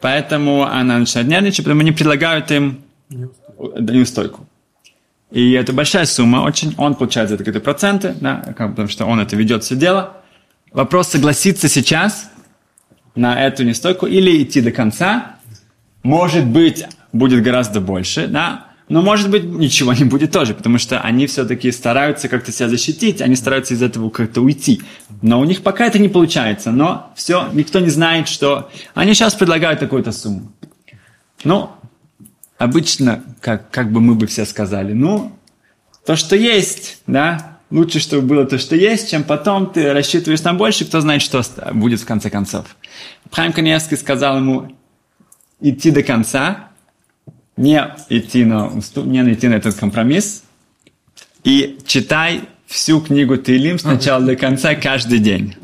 Поэтому 0.00 0.64
она 0.64 0.98
начинает 0.98 1.28
нервничать, 1.28 1.64
потому 1.64 1.80
они 1.80 1.90
предлагают 1.90 2.50
им 2.52 2.84
неустойку. 3.58 4.46
И 5.30 5.52
это 5.52 5.72
большая 5.72 6.06
сумма 6.06 6.38
очень. 6.38 6.74
Он 6.78 6.94
получает 6.94 7.28
за 7.28 7.34
это 7.34 7.44
какие-то 7.44 7.64
проценты, 7.64 8.14
да, 8.20 8.54
потому 8.56 8.88
что 8.88 9.06
он 9.06 9.20
это 9.20 9.36
ведет 9.36 9.64
все 9.64 9.76
дело. 9.76 10.22
Вопрос 10.72 11.08
согласиться 11.08 11.68
сейчас 11.68 12.30
на 13.14 13.42
эту 13.42 13.64
нестойку 13.64 14.06
или 14.06 14.42
идти 14.42 14.60
до 14.60 14.70
конца. 14.70 15.36
Может 16.02 16.46
быть, 16.46 16.86
будет 17.12 17.42
гораздо 17.42 17.80
больше, 17.80 18.28
да, 18.28 18.66
но 18.88 19.02
может 19.02 19.30
быть 19.30 19.42
ничего 19.42 19.92
не 19.92 20.04
будет 20.04 20.30
тоже, 20.30 20.54
потому 20.54 20.78
что 20.78 21.00
они 21.00 21.26
все-таки 21.26 21.72
стараются 21.72 22.28
как-то 22.28 22.52
себя 22.52 22.68
защитить, 22.68 23.20
они 23.20 23.34
стараются 23.34 23.74
из 23.74 23.82
этого 23.82 24.10
как-то 24.10 24.42
уйти. 24.42 24.82
Но 25.22 25.40
у 25.40 25.44
них 25.44 25.62
пока 25.62 25.86
это 25.86 25.98
не 25.98 26.08
получается, 26.08 26.70
но 26.70 27.12
все, 27.16 27.48
никто 27.52 27.80
не 27.80 27.90
знает, 27.90 28.28
что... 28.28 28.70
Они 28.94 29.14
сейчас 29.14 29.34
предлагают 29.34 29.80
такую-то 29.80 30.12
сумму. 30.12 30.52
Ну, 31.42 31.70
обычно, 32.58 33.24
как, 33.40 33.70
как 33.70 33.92
бы 33.92 34.00
мы 34.00 34.14
бы 34.14 34.26
все 34.26 34.44
сказали, 34.44 34.92
ну, 34.92 35.32
то, 36.04 36.16
что 36.16 36.36
есть, 36.36 37.02
да, 37.06 37.58
лучше, 37.70 37.98
чтобы 37.98 38.26
было 38.26 38.46
то, 38.46 38.58
что 38.58 38.76
есть, 38.76 39.10
чем 39.10 39.24
потом 39.24 39.72
ты 39.72 39.92
рассчитываешь 39.92 40.42
на 40.42 40.54
больше, 40.54 40.84
кто 40.84 41.00
знает, 41.00 41.22
что 41.22 41.42
будет 41.72 42.00
в 42.00 42.06
конце 42.06 42.30
концов. 42.30 42.76
Хайм 43.30 43.52
Каневский 43.52 43.96
сказал 43.96 44.38
ему 44.38 44.72
идти 45.60 45.90
до 45.90 46.02
конца, 46.02 46.68
не 47.56 47.82
идти 48.08 48.44
на, 48.44 48.70
не 48.96 49.32
идти 49.32 49.48
на 49.48 49.54
этот 49.54 49.74
компромисс, 49.74 50.44
и 51.42 51.78
читай 51.86 52.42
всю 52.66 53.00
книгу 53.00 53.36
Тилим 53.36 53.78
сначала 53.78 54.24
до 54.24 54.36
конца 54.36 54.74
каждый 54.74 55.18
день. 55.18 55.56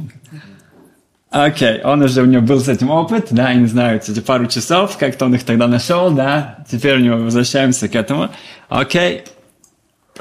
Окей, 1.33 1.79
okay. 1.79 1.83
он 1.83 2.03
уже, 2.03 2.23
у 2.23 2.27
него 2.27 2.43
был 2.43 2.61
с 2.61 2.69
этим 2.69 2.91
опыт, 2.91 3.29
да, 3.31 3.51
я 3.51 3.55
не 3.55 3.67
знаю, 3.67 3.97
эти 3.97 4.21
пару 4.21 4.47
часов, 4.47 4.99
как-то 4.99 5.25
он 5.25 5.35
их 5.35 5.45
тогда 5.45 5.67
нашел, 5.67 6.11
да, 6.11 6.59
теперь 6.71 6.97
у 6.97 7.01
него 7.01 7.17
возвращаемся 7.17 7.89
к 7.89 7.95
этому. 7.95 8.29
Окей, 8.69 9.19
okay 9.19 9.29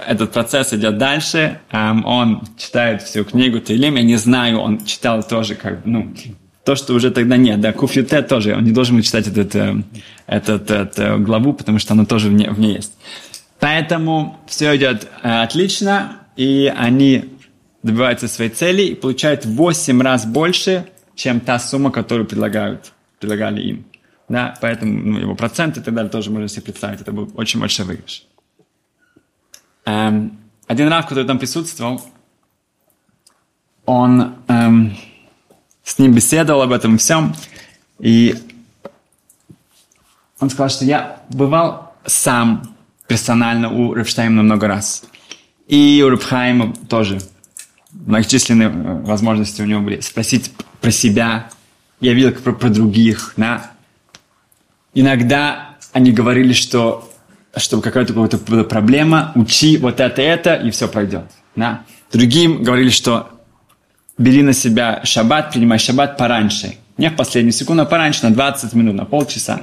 этот 0.08 0.32
процесс 0.32 0.74
идет 0.74 0.98
дальше, 0.98 1.60
эм, 1.72 2.06
он 2.06 2.44
читает 2.58 3.02
всю 3.02 3.24
книгу 3.24 3.60
Тейлим, 3.60 3.96
я 3.96 4.04
не 4.04 4.16
знаю, 4.16 4.60
он 4.60 4.86
читал 4.86 5.24
тоже, 5.24 5.56
как, 5.56 5.86
ну, 5.86 6.14
то, 6.64 6.76
что 6.76 6.94
уже 6.94 7.12
тогда 7.12 7.38
нет, 7.38 7.60
да, 7.60 7.74
Куфьюте 7.74 8.22
тоже, 8.22 8.56
он 8.56 8.64
не 8.64 8.72
должен 8.72 8.96
был 8.96 9.04
читать 9.04 9.28
этот, 9.28 9.56
э, 9.56 9.76
этот, 10.28 10.72
эту 10.72 11.20
главу, 11.20 11.54
потому 11.54 11.80
что 11.80 11.94
она 11.94 12.06
тоже 12.06 12.30
в 12.30 12.34
ней, 12.34 12.50
в 12.50 12.60
ней 12.60 12.76
есть. 12.76 12.94
Поэтому 13.60 14.40
все 14.48 14.76
идет 14.76 15.08
э, 15.24 15.42
отлично, 15.42 16.18
и 16.36 16.72
они 16.76 17.26
добиваются 17.84 18.28
своей 18.28 18.52
цели 18.52 18.84
и 18.84 18.96
получают 18.96 19.46
в 19.46 19.56
8 19.56 20.02
раз 20.02 20.26
больше, 20.26 20.86
чем 21.22 21.40
та 21.40 21.60
сумма, 21.60 21.92
которую 21.92 22.28
предлагают, 22.28 22.94
предлагали 23.20 23.62
им. 23.62 23.86
Да, 24.28 24.58
поэтому 24.60 24.92
ну, 24.94 25.20
его 25.20 25.36
проценты 25.36 25.80
и 25.80 25.84
так 25.84 25.94
далее 25.94 26.10
тоже 26.10 26.32
можно 26.32 26.48
себе 26.48 26.64
представить. 26.64 27.02
Это 27.02 27.12
был 27.12 27.32
очень 27.36 27.60
большой 27.60 27.86
выигрыш. 27.86 28.26
Эм, 29.86 30.40
один 30.66 30.88
рав, 30.88 31.06
который 31.06 31.28
там 31.28 31.38
присутствовал, 31.38 32.02
он 33.86 34.34
эм, 34.48 34.98
с 35.84 36.00
ним 36.00 36.14
беседовал 36.14 36.64
об 36.64 36.72
этом 36.72 36.98
всем, 36.98 37.36
и 38.00 38.36
он 40.40 40.50
сказал, 40.50 40.70
что 40.70 40.86
я 40.86 41.22
бывал 41.30 41.94
сам 42.04 42.76
персонально 43.08 43.70
у 43.70 43.94
Репштейна 43.94 44.42
много 44.42 44.68
раз. 44.68 45.04
И 45.68 46.04
у 46.04 46.10
Репхайма 46.10 46.74
тоже. 46.90 47.20
Многочисленные 47.94 48.70
э, 48.70 49.02
возможности 49.04 49.62
у 49.62 49.66
него 49.66 49.82
были. 49.82 50.00
Спросить 50.00 50.52
про 50.80 50.92
себя. 50.92 51.50
Я 52.00 52.14
видел 52.14 52.32
про, 52.32 52.54
про 52.54 52.70
других. 52.70 53.34
Да? 53.38 53.72
Иногда 54.94 55.76
они 55.94 56.12
говорили, 56.12 56.54
что 56.54 57.08
чтобы 57.56 57.84
какая-то 57.84 58.14
какая 58.14 58.40
была 58.40 58.64
проблема, 58.64 59.34
учи 59.36 59.78
вот 59.78 60.00
это, 60.00 60.22
это, 60.22 60.56
и 60.56 60.72
все 60.72 60.88
пройдет. 60.88 61.26
Да? 61.56 61.84
Другим 62.12 62.64
говорили, 62.64 62.90
что 62.90 63.30
бери 64.18 64.42
на 64.42 64.54
себя 64.54 65.02
шаббат, 65.04 65.52
принимай 65.52 65.80
шаббат 65.80 66.18
пораньше. 66.18 66.76
Не 66.98 67.10
в 67.10 67.16
последнюю 67.16 67.54
секунду, 67.54 67.84
а 67.84 67.86
пораньше, 67.86 68.24
на 68.24 68.34
20 68.34 68.74
минут, 68.74 68.96
на 68.96 69.06
полчаса. 69.06 69.62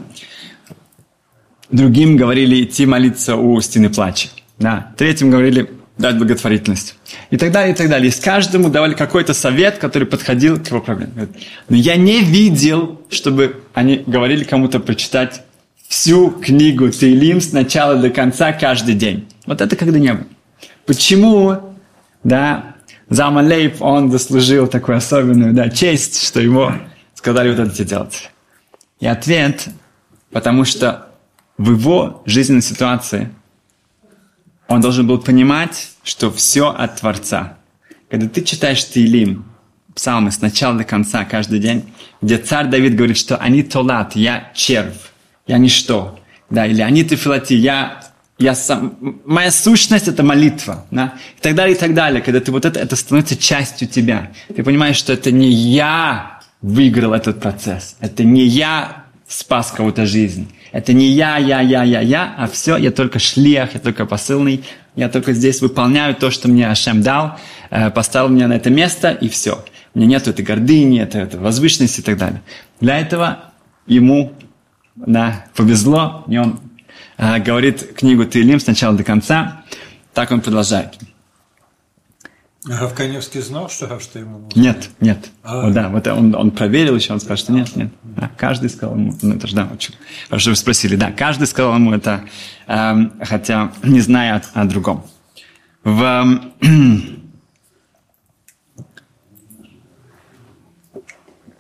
Другим 1.71 2.17
говорили 2.17 2.65
идти 2.65 2.87
молиться 2.87 3.37
у 3.37 3.61
стены 3.61 3.91
плача. 3.91 4.29
Да. 4.59 4.93
Третьим 4.97 5.31
говорили 5.31 5.71
дать 5.99 6.17
благотворительность. 6.17 6.97
И 7.31 7.37
так 7.37 7.53
далее, 7.53 7.75
и 7.75 7.77
так 7.77 7.89
далее. 7.89 8.11
И 8.11 8.21
каждому 8.21 8.71
давали 8.71 8.95
какой-то 8.95 9.35
совет, 9.35 9.79
который 9.79 10.07
подходил 10.07 10.59
к 10.59 10.69
его 10.69 10.81
проблеме. 10.81 11.29
Но 11.69 11.77
я 11.77 11.97
не 11.97 12.21
видел, 12.21 13.01
чтобы 13.11 13.63
они 13.75 14.03
говорили 14.07 14.45
кому-то 14.45 14.81
прочитать 14.81 15.43
всю 15.89 16.31
книгу 16.31 16.91
Тейлим 16.91 17.41
с 17.41 17.53
начала 17.53 17.97
до 17.97 18.11
конца 18.11 18.53
каждый 18.53 18.95
день. 18.95 19.29
Вот 19.47 19.61
это 19.61 19.75
когда 19.75 19.99
не 19.99 20.15
было. 20.15 20.27
Почему, 20.87 21.77
да, 22.23 22.77
Заман 23.09 23.47
Лейб, 23.47 23.83
он 23.83 24.11
заслужил 24.11 24.69
такую 24.69 24.99
особенную, 24.99 25.53
да, 25.53 25.69
честь, 25.69 26.27
что 26.27 26.41
ему 26.41 26.73
сказали 27.15 27.51
вот 27.51 27.59
это 27.59 27.85
делать. 27.85 28.31
И 29.01 29.07
ответ, 29.07 29.69
потому 30.31 30.65
что 30.65 31.09
в 31.57 31.73
его 31.73 32.23
жизненной 32.27 32.63
ситуации 32.63 33.31
он 34.69 34.83
должен 34.83 35.07
был 35.07 35.19
понимать, 35.19 35.93
что 36.05 36.31
все 36.31 36.69
от 36.69 37.01
Творца. 37.01 37.57
Когда 38.11 38.29
ты 38.29 38.43
читаешь 38.43 38.87
Тейлим, 38.87 39.47
псалмы 39.95 40.31
с 40.31 40.41
начала 40.41 40.77
до 40.77 40.85
конца 40.85 41.25
каждый 41.25 41.59
день, 41.59 41.93
где 42.23 42.39
царь 42.39 42.69
Давид 42.69 42.95
говорит, 42.95 43.17
что 43.17 43.37
они 43.37 43.63
толат, 43.63 44.15
я 44.15 44.53
червь, 44.55 45.11
я 45.47 45.59
ничто. 45.59 46.21
Да, 46.51 46.67
или 46.67 46.83
они 46.83 47.05
тефилати, 47.05 47.55
я, 47.55 48.03
я 48.39 48.55
сам, 48.55 48.97
моя 49.25 49.51
сущность 49.51 50.07
это 50.07 50.23
молитва. 50.23 50.87
Да? 50.91 51.15
И 51.39 51.41
так 51.43 51.55
далее, 51.55 51.75
и 51.77 51.79
так 51.79 51.95
далее. 51.95 52.23
Когда 52.23 52.41
ты 52.41 52.53
вот 52.53 52.65
это, 52.65 52.79
это 52.79 52.95
становится 52.97 53.37
частью 53.37 53.89
тебя. 53.89 54.31
Ты 54.55 54.63
понимаешь, 54.63 54.97
что 54.97 55.13
это 55.13 55.31
не 55.31 55.51
я 55.51 56.41
выиграл 56.63 57.13
этот 57.13 57.41
процесс. 57.41 57.97
Это 58.01 58.25
не 58.25 58.45
я 58.45 59.05
спас 59.27 59.73
кого-то 59.73 60.07
жизнь. 60.07 60.51
Это 60.73 60.93
не 60.93 61.07
я, 61.07 61.39
я, 61.39 61.61
я, 61.61 61.83
я, 61.83 62.01
я, 62.01 62.35
а 62.37 62.47
все, 62.47 62.77
я 62.77 62.91
только 62.91 63.19
шлех, 63.19 63.75
я 63.75 63.81
только 63.81 64.07
посыльный, 64.07 64.65
я 64.97 65.09
только 65.09 65.33
здесь 65.33 65.61
выполняю 65.61 66.15
то, 66.15 66.31
что 66.31 66.49
мне 66.49 66.69
Ашем 66.69 67.03
дал, 67.03 67.39
э, 67.71 67.91
поставил 67.91 68.29
меня 68.29 68.49
на 68.49 68.55
это 68.55 68.71
место, 68.71 69.11
и 69.11 69.29
все. 69.29 69.65
У 69.95 69.99
меня 69.99 70.09
нет 70.11 70.29
этой 70.29 70.45
гордыни, 70.45 71.01
этой, 71.01 71.23
этой 71.23 71.41
возвышенности 71.41 72.01
и 72.01 72.03
так 72.03 72.19
далее. 72.19 72.43
Для 72.81 72.99
этого 72.99 73.53
ему 73.87 74.33
да, 74.95 75.47
повезло, 75.55 76.25
и 76.29 76.37
он 76.37 76.61
э, 77.17 77.39
говорит 77.39 77.95
книгу 77.95 78.25
Тилим 78.25 78.61
сначала 78.61 78.97
до 78.97 79.05
конца, 79.05 79.63
так 80.13 80.31
он 80.31 80.41
продолжает. 80.41 80.95
А 82.71 82.81
Равканевский 82.81 83.41
знал, 83.41 83.71
что 83.71 83.87
Равштейн 83.87 84.29
Нет, 84.55 84.91
нет. 85.01 85.31
А, 85.43 85.71
да, 85.71 85.89
вот 85.89 86.07
он, 86.07 86.35
он 86.35 86.51
проверил 86.51 86.97
еще, 86.97 87.15
он 87.15 87.21
сказал, 87.21 87.39
что 87.39 87.53
нет, 87.53 87.75
нет. 87.77 87.91
Да, 88.03 88.31
каждый 88.37 88.69
сказал 88.69 88.95
ему, 88.95 89.17
ну 89.23 89.37
это 89.37 89.47
же 89.47 89.57
да, 89.57 89.67
очень 89.73 89.95
хорошо 90.29 90.51
вы 90.51 90.57
спросили, 90.57 90.97
да, 90.97 91.11
каждый 91.11 91.47
сказал 91.47 91.75
ему 91.77 91.95
это, 91.95 92.25
э, 92.67 92.95
хотя 93.23 93.73
не 93.83 94.01
зная 94.01 94.43
о, 94.55 94.63
о 94.63 94.65
другом. 94.67 95.07
В, 95.83 96.43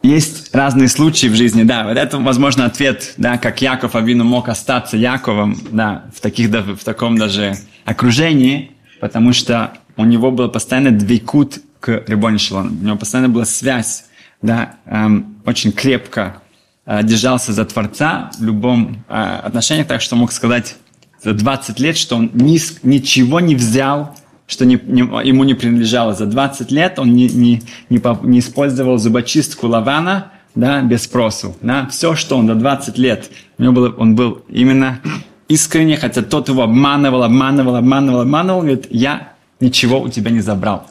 есть 0.03 0.55
разные 0.55 0.89
случаи 0.89 1.29
в 1.29 1.35
жизни, 1.35 1.63
да, 1.63 1.85
вот 1.85 1.97
это, 1.97 2.19
возможно, 2.19 2.67
ответ, 2.67 3.15
да, 3.17 3.39
как 3.39 3.63
Яков 3.63 3.95
Авину 3.95 4.25
мог 4.25 4.51
остаться 4.51 4.99
Яковом, 4.99 5.57
да, 5.71 6.11
в, 6.15 6.21
таких, 6.21 6.51
в 6.51 6.85
таком 6.85 7.17
даже 7.17 7.55
окружении, 7.87 8.73
потому 9.01 9.33
что 9.33 9.73
у 9.99 10.05
него 10.05 10.31
был 10.31 10.49
постоянно 10.49 10.91
двикут 10.91 11.61
к 11.81 12.05
Рибоне 12.07 12.39
Шалону, 12.39 12.71
у 12.71 12.85
него 12.85 12.97
постоянно 12.97 13.29
была 13.29 13.45
связь, 13.45 14.07
да, 14.41 14.77
эм, 14.87 15.37
очень 15.45 15.73
крепко 15.73 16.41
э, 16.87 17.03
держался 17.03 17.53
за 17.53 17.65
Творца 17.65 18.31
в 18.39 18.45
любом 18.45 19.05
э, 19.09 19.41
отношении, 19.45 19.83
так 19.83 20.01
что 20.01 20.17
мог 20.17 20.33
сказать 20.33 20.77
за 21.23 21.33
20 21.33 21.81
лет, 21.81 21.97
что 21.97 22.17
он 22.17 22.31
ни, 22.33 22.59
ничего 22.83 23.41
не 23.41 23.55
взял 23.55 24.15
что 24.49 24.65
не, 24.65 24.81
не, 24.83 25.01
ему 25.01 25.45
не 25.45 25.53
принадлежало. 25.53 26.15
За 26.15 26.25
20 26.25 26.73
лет 26.73 26.99
он 26.99 27.13
не, 27.13 27.29
не, 27.29 27.63
не, 27.91 28.01
не 28.23 28.39
использовал 28.39 28.97
зубочистку 28.97 29.67
Лавана 29.67 30.33
да, 30.55 30.81
без 30.81 31.03
спросу. 31.03 31.55
Да. 31.61 31.87
Все, 31.89 32.15
что 32.15 32.39
он 32.39 32.47
до 32.47 32.55
20 32.55 32.97
лет, 32.99 33.31
у 33.59 33.63
него 33.63 33.75
было, 33.75 33.95
он 33.97 34.17
был 34.17 34.43
именно 34.49 35.01
искренне, 35.49 35.97
хотя 35.97 36.23
тот 36.23 36.49
его 36.49 36.63
обманывал, 36.63 37.23
обманывал, 37.23 37.77
обманывал, 37.77 38.21
обманывал, 38.21 38.61
говорит, 38.61 38.87
я 38.91 39.33
ничего 39.61 40.01
у 40.01 40.09
тебя 40.09 40.31
не 40.31 40.41
забрал. 40.41 40.87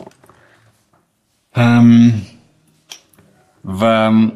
Эм, 1.55 2.13
в, 3.63 4.31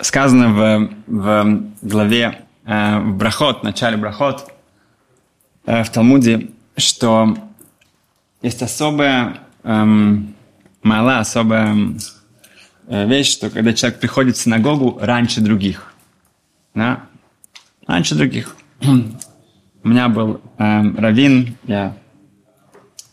сказано 0.00 0.48
в, 0.48 0.90
в 1.06 1.62
главе, 1.82 2.46
э, 2.64 2.98
в 2.98 3.16
Брахот, 3.16 3.60
в 3.60 3.62
начале 3.62 3.96
Брахот, 3.96 4.52
Э, 5.66 5.82
в 5.82 5.90
Талмуде, 5.90 6.50
что 6.76 7.36
есть 8.40 8.62
особая 8.62 9.40
эм, 9.64 10.34
мала, 10.82 11.18
особая 11.18 11.76
э, 12.86 13.06
вещь, 13.08 13.32
что 13.32 13.50
когда 13.50 13.72
человек 13.72 13.98
приходит 13.98 14.36
в 14.36 14.40
синагогу 14.40 14.98
раньше 15.00 15.40
других. 15.40 15.92
Да? 16.74 17.02
Раньше 17.86 18.14
других. 18.14 18.56
У 19.86 19.88
меня 19.88 20.08
был 20.08 20.40
эм, 20.58 20.98
раввин, 20.98 21.56
я, 21.64 21.96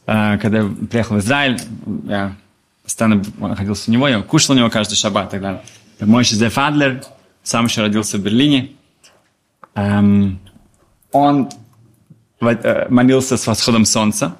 э, 0.07 0.37
когда 0.39 0.59
я 0.59 0.69
приехал 0.89 1.15
в 1.15 1.19
Израиль, 1.19 1.59
я 2.05 2.35
постоянно 2.83 3.21
находился 3.37 3.89
у 3.89 3.93
него, 3.93 4.07
я 4.07 4.21
кушал 4.21 4.55
у 4.55 4.57
него 4.57 4.69
каждый 4.69 4.95
шаббат 4.95 5.31
далее. 5.31 5.61
Мой 5.99 6.23
Зеф 6.25 6.57
Адлер, 6.57 7.03
сам 7.43 7.65
еще 7.65 7.81
родился 7.81 8.17
в 8.17 8.21
Берлине. 8.21 8.71
Эм, 9.75 10.39
он 11.11 11.49
Э, 12.43 12.87
молился 12.89 13.37
с 13.37 13.47
восходом 13.47 13.85
солнца. 13.85 14.35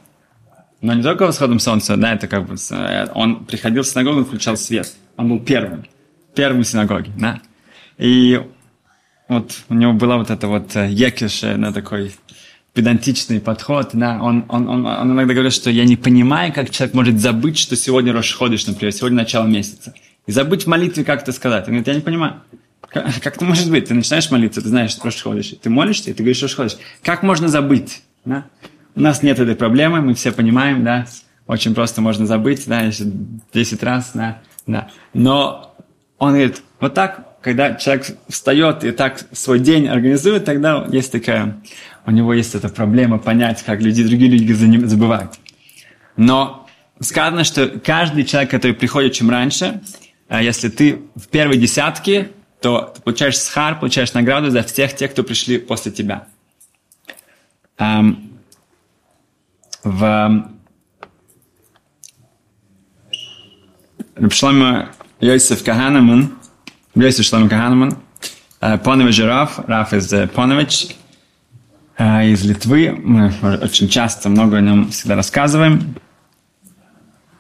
Но 0.81 0.93
не 0.93 1.01
только 1.01 1.25
восходом 1.25 1.59
солнца, 1.59 1.95
да, 1.95 2.13
это 2.13 2.27
как 2.27 2.45
бы... 2.45 2.55
Э, 2.71 3.07
он 3.13 3.45
приходил 3.45 3.83
в 3.83 3.87
синагогу, 3.87 4.19
он 4.19 4.25
включал 4.25 4.57
свет. 4.57 4.93
Он 5.17 5.29
был 5.29 5.39
первым. 5.39 5.85
Первым 6.35 6.63
в 6.63 6.67
синагоге, 6.67 7.11
да. 7.17 7.41
И 7.97 8.41
вот 9.29 9.63
у 9.69 9.73
него 9.73 9.93
была 9.93 10.17
вот 10.17 10.29
эта 10.29 10.47
вот 10.47 10.75
э, 10.75 10.89
екиш, 10.89 11.43
на 11.43 11.71
такой 11.71 12.13
педантичный 12.73 13.39
подход, 13.39 13.91
да, 13.93 14.19
он, 14.21 14.45
он, 14.49 14.67
он, 14.67 14.85
он 14.85 15.11
иногда 15.11 15.33
говорит, 15.33 15.53
что 15.53 15.69
я 15.69 15.85
не 15.85 15.95
понимаю, 15.95 16.51
как 16.51 16.71
человек 16.71 16.95
может 16.95 17.19
забыть, 17.19 17.57
что 17.57 17.75
сегодня 17.75 18.13
Рошходыш, 18.13 18.65
например, 18.65 18.91
сегодня 18.91 19.17
начало 19.17 19.45
месяца. 19.45 19.93
И 20.25 20.31
забыть 20.31 20.63
в 20.63 20.67
молитве 20.67 21.03
как 21.03 21.21
это 21.21 21.31
сказать. 21.33 21.63
Он 21.67 21.73
говорит, 21.73 21.87
я 21.87 21.95
не 21.95 22.01
понимаю. 22.01 22.41
Как, 22.89 23.25
это 23.25 23.45
может 23.45 23.69
быть? 23.69 23.85
Ты 23.85 23.93
начинаешь 23.93 24.29
молиться, 24.31 24.61
ты 24.61 24.69
знаешь, 24.69 24.91
что 24.91 25.11
ходишь, 25.11 25.53
ты 25.61 25.69
молишься, 25.69 26.09
и 26.09 26.13
ты 26.13 26.23
говоришь, 26.23 26.37
что 26.37 26.47
ходишь. 26.47 26.77
Как 27.03 27.23
можно 27.23 27.47
забыть? 27.47 28.03
Да? 28.25 28.45
У 28.95 29.01
нас 29.01 29.23
нет 29.23 29.39
этой 29.39 29.55
проблемы, 29.55 30.01
мы 30.01 30.13
все 30.13 30.31
понимаем, 30.31 30.83
да, 30.83 31.07
очень 31.47 31.73
просто 31.73 32.01
можно 32.01 32.27
забыть, 32.27 32.67
да, 32.67 32.81
если 32.81 33.11
10 33.53 33.83
раз, 33.83 34.11
да, 34.13 34.41
да. 34.67 34.89
Но 35.13 35.75
он 36.19 36.33
говорит, 36.33 36.61
вот 36.79 36.93
так, 36.93 37.41
когда 37.41 37.73
человек 37.75 38.05
встает 38.29 38.83
и 38.83 38.91
так 38.91 39.25
свой 39.31 39.59
день 39.59 39.87
организует, 39.87 40.45
тогда 40.45 40.87
есть 40.91 41.11
такая, 41.11 41.57
у 42.05 42.11
него 42.11 42.33
есть 42.33 42.55
эта 42.55 42.69
проблема 42.69 43.17
понять, 43.17 43.63
как 43.63 43.81
люди, 43.81 44.03
другие 44.03 44.29
люди 44.31 44.51
забывают. 44.85 45.33
Но 46.17 46.67
сказано, 46.99 47.43
что 47.43 47.67
каждый 47.67 48.25
человек, 48.25 48.51
который 48.51 48.73
приходит 48.73 49.13
чем 49.13 49.29
раньше, 49.29 49.81
а 50.27 50.41
если 50.41 50.69
ты 50.69 51.01
в 51.15 51.27
первой 51.27 51.57
десятке, 51.57 52.31
то 52.61 52.93
ты 52.95 53.01
получаешь 53.01 53.37
схар, 53.37 53.79
получаешь 53.79 54.13
награду 54.13 54.49
за 54.49 54.63
всех 54.63 54.95
тех, 54.95 55.11
кто 55.11 55.23
пришли 55.23 55.57
после 55.57 55.91
тебя. 55.91 56.27
Um, 57.77 58.29
в 59.83 60.49
Шлома 64.29 64.91
Йосиф 65.19 65.63
Каханаман, 65.63 66.37
Йосиф 66.95 67.25
Шлома 67.25 67.49
Каханаман, 67.49 67.97
Понович 68.83 69.19
Раф, 69.19 69.59
Раф 69.67 69.93
из 69.93 70.29
Понович, 70.29 70.95
из 71.97 72.43
Литвы. 72.43 72.95
Мы 73.03 73.31
очень 73.61 73.87
часто 73.87 74.29
много 74.29 74.57
о 74.57 74.61
нем 74.61 74.89
всегда 74.89 75.15
рассказываем. 75.15 75.95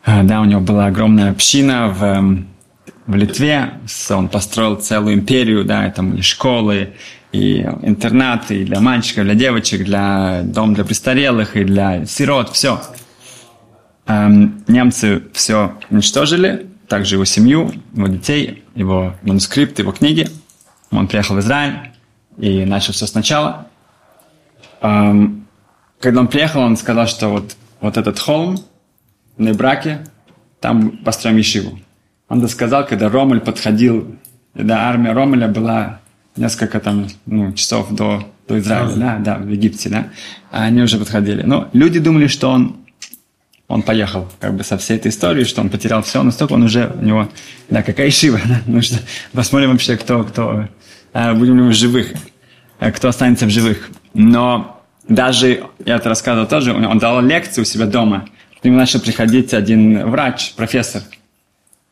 Да, 0.05 0.41
у 0.41 0.45
него 0.45 0.61
была 0.61 0.87
огромная 0.87 1.31
община 1.31 1.87
в 1.87 2.43
в 3.05 3.15
Литве. 3.15 3.73
Он 4.09 4.29
построил 4.29 4.75
целую 4.75 5.15
империю, 5.15 5.65
да, 5.65 5.89
там 5.91 6.15
и 6.15 6.21
школы, 6.21 6.93
и 7.31 7.61
интернаты, 7.81 8.61
и 8.61 8.65
для 8.65 8.79
мальчиков, 8.79 9.25
для 9.25 9.35
девочек, 9.35 9.83
для 9.83 10.41
дом 10.43 10.73
для 10.73 10.85
престарелых, 10.85 11.55
и 11.55 11.63
для 11.63 12.05
сирот, 12.05 12.49
все. 12.49 12.81
Эм, 14.05 14.63
немцы 14.67 15.23
все 15.33 15.73
уничтожили, 15.89 16.67
также 16.87 17.15
его 17.15 17.25
семью, 17.25 17.71
его 17.93 18.07
детей, 18.07 18.63
его 18.75 19.15
манускрипты, 19.23 19.81
его 19.81 19.91
книги. 19.91 20.29
Он 20.91 21.07
приехал 21.07 21.35
в 21.35 21.39
Израиль 21.39 21.91
и 22.37 22.65
начал 22.65 22.93
все 22.93 23.07
сначала. 23.07 23.67
Когда 24.83 26.19
он 26.19 26.27
приехал, 26.27 26.59
он 26.59 26.75
сказал, 26.75 27.07
что 27.07 27.29
вот, 27.29 27.55
вот 27.79 27.95
этот 27.95 28.19
холм 28.19 28.57
на 29.37 29.53
браке, 29.53 30.05
там 30.59 30.97
построим 30.97 31.37
ешиву. 31.37 31.79
Он 32.27 32.41
досказал, 32.41 32.85
когда 32.85 33.07
Ромель 33.07 33.39
подходил, 33.39 34.15
да, 34.53 34.89
армия 34.89 35.13
Ромеля 35.13 35.47
была 35.47 36.01
несколько 36.35 36.81
там, 36.81 37.07
ну, 37.25 37.53
часов 37.53 37.91
до, 37.91 38.27
до 38.47 38.59
Израиля, 38.59 38.95
да, 38.95 39.17
да, 39.19 39.37
в 39.37 39.47
Египте, 39.47 39.89
да, 39.89 40.09
а 40.51 40.63
они 40.63 40.81
уже 40.81 40.97
подходили. 40.97 41.43
Но 41.43 41.69
люди 41.71 41.99
думали, 41.99 42.27
что 42.27 42.49
он, 42.49 42.75
он 43.69 43.81
поехал, 43.81 44.29
как 44.41 44.55
бы 44.55 44.63
со 44.63 44.77
всей 44.77 44.97
этой 44.97 45.09
историей, 45.09 45.45
что 45.45 45.61
он 45.61 45.69
потерял 45.69 46.01
все, 46.03 46.21
настолько 46.21 46.53
он 46.53 46.63
уже, 46.63 46.93
у 46.99 47.03
него, 47.03 47.29
да, 47.69 47.81
какая 47.83 48.11
шива, 48.11 48.41
да, 48.45 48.61
ну 48.65 48.81
что, 48.81 48.97
посмотрим 49.31 49.71
вообще, 49.71 49.95
кто, 49.95 50.23
кто, 50.23 50.67
а, 51.13 51.33
будем 51.33 51.57
ли 51.57 51.63
мы 51.63 51.73
живых, 51.73 52.13
а, 52.79 52.91
кто 52.91 53.07
останется 53.07 53.45
в 53.45 53.49
живых. 53.49 53.89
Но 54.13 54.72
даже, 55.07 55.65
я 55.85 55.95
это 55.95 56.09
рассказывал 56.09 56.47
тоже, 56.47 56.73
он 56.73 56.97
дал 56.97 57.21
лекцию 57.21 57.63
у 57.63 57.65
себя 57.65 57.85
дома, 57.85 58.27
к 58.61 58.63
нему 58.63 58.77
начал 58.77 58.99
приходить 58.99 59.53
один 59.53 60.09
врач, 60.09 60.53
профессор, 60.55 61.01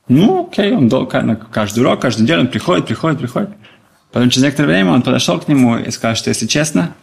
ну, 0.07 0.47
окей, 0.47 0.73
он 0.73 0.89
дол, 0.89 1.05
каждый 1.05 1.79
урок, 1.79 2.01
каждый 2.01 2.25
день 2.25 2.39
он 2.39 2.47
приходит, 2.47 2.85
приходит, 2.85 3.19
приходит. 3.19 3.49
Потом 4.11 4.29
через 4.29 4.43
некоторое 4.43 4.67
время 4.67 4.91
он 4.91 5.03
подошел 5.03 5.39
к 5.39 5.47
нему 5.47 5.77
и 5.77 5.89
сказал, 5.91 6.15
что 6.15 6.29
если 6.29 6.47
честно, 6.47 6.93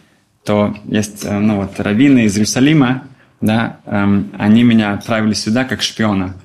то 0.43 0.75
есть, 0.85 1.25
э, 1.25 1.39
ну 1.39 1.57
вот, 1.57 1.79
раввины 1.79 2.25
из 2.25 2.35
Иерусалима, 2.35 3.03
да, 3.41 3.79
эм, 3.85 4.31
они 4.37 4.63
меня 4.63 4.93
отправили 4.93 5.33
сюда 5.33 5.63
как 5.63 5.81
шпиона. 5.81 6.35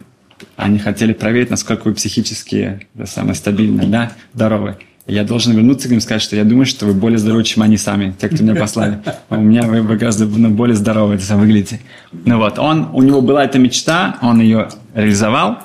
Они 0.56 0.78
хотели 0.78 1.12
проверить, 1.12 1.50
насколько 1.50 1.88
вы 1.88 1.94
психически 1.94 2.86
да, 2.94 3.06
самые 3.06 3.34
стабильные, 3.34 3.88
да, 3.88 4.12
здоровы. 4.32 4.78
И 5.06 5.12
я 5.12 5.24
должен 5.24 5.52
вернуться 5.54 5.88
к 5.88 5.90
ним 5.90 5.98
и 5.98 6.00
сказать, 6.00 6.22
что 6.22 6.34
я 6.34 6.44
думаю, 6.44 6.64
что 6.64 6.86
вы 6.86 6.94
более 6.94 7.18
здоровы, 7.18 7.44
чем 7.44 7.62
они 7.62 7.76
сами, 7.76 8.14
те, 8.18 8.28
кто 8.28 8.42
меня 8.42 8.54
послали. 8.54 9.00
У 9.28 9.36
меня 9.36 9.62
вы, 9.62 9.82
вы 9.82 9.96
гораздо 9.96 10.24
ну, 10.24 10.48
более 10.50 10.76
здоровы, 10.76 11.16
это 11.16 11.36
выглядите. 11.36 11.80
Ну 12.12 12.38
вот, 12.38 12.58
он, 12.58 12.88
у 12.92 13.02
него 13.02 13.20
была 13.20 13.44
эта 13.44 13.58
мечта, 13.58 14.18
он 14.22 14.40
ее 14.40 14.70
реализовал, 14.94 15.58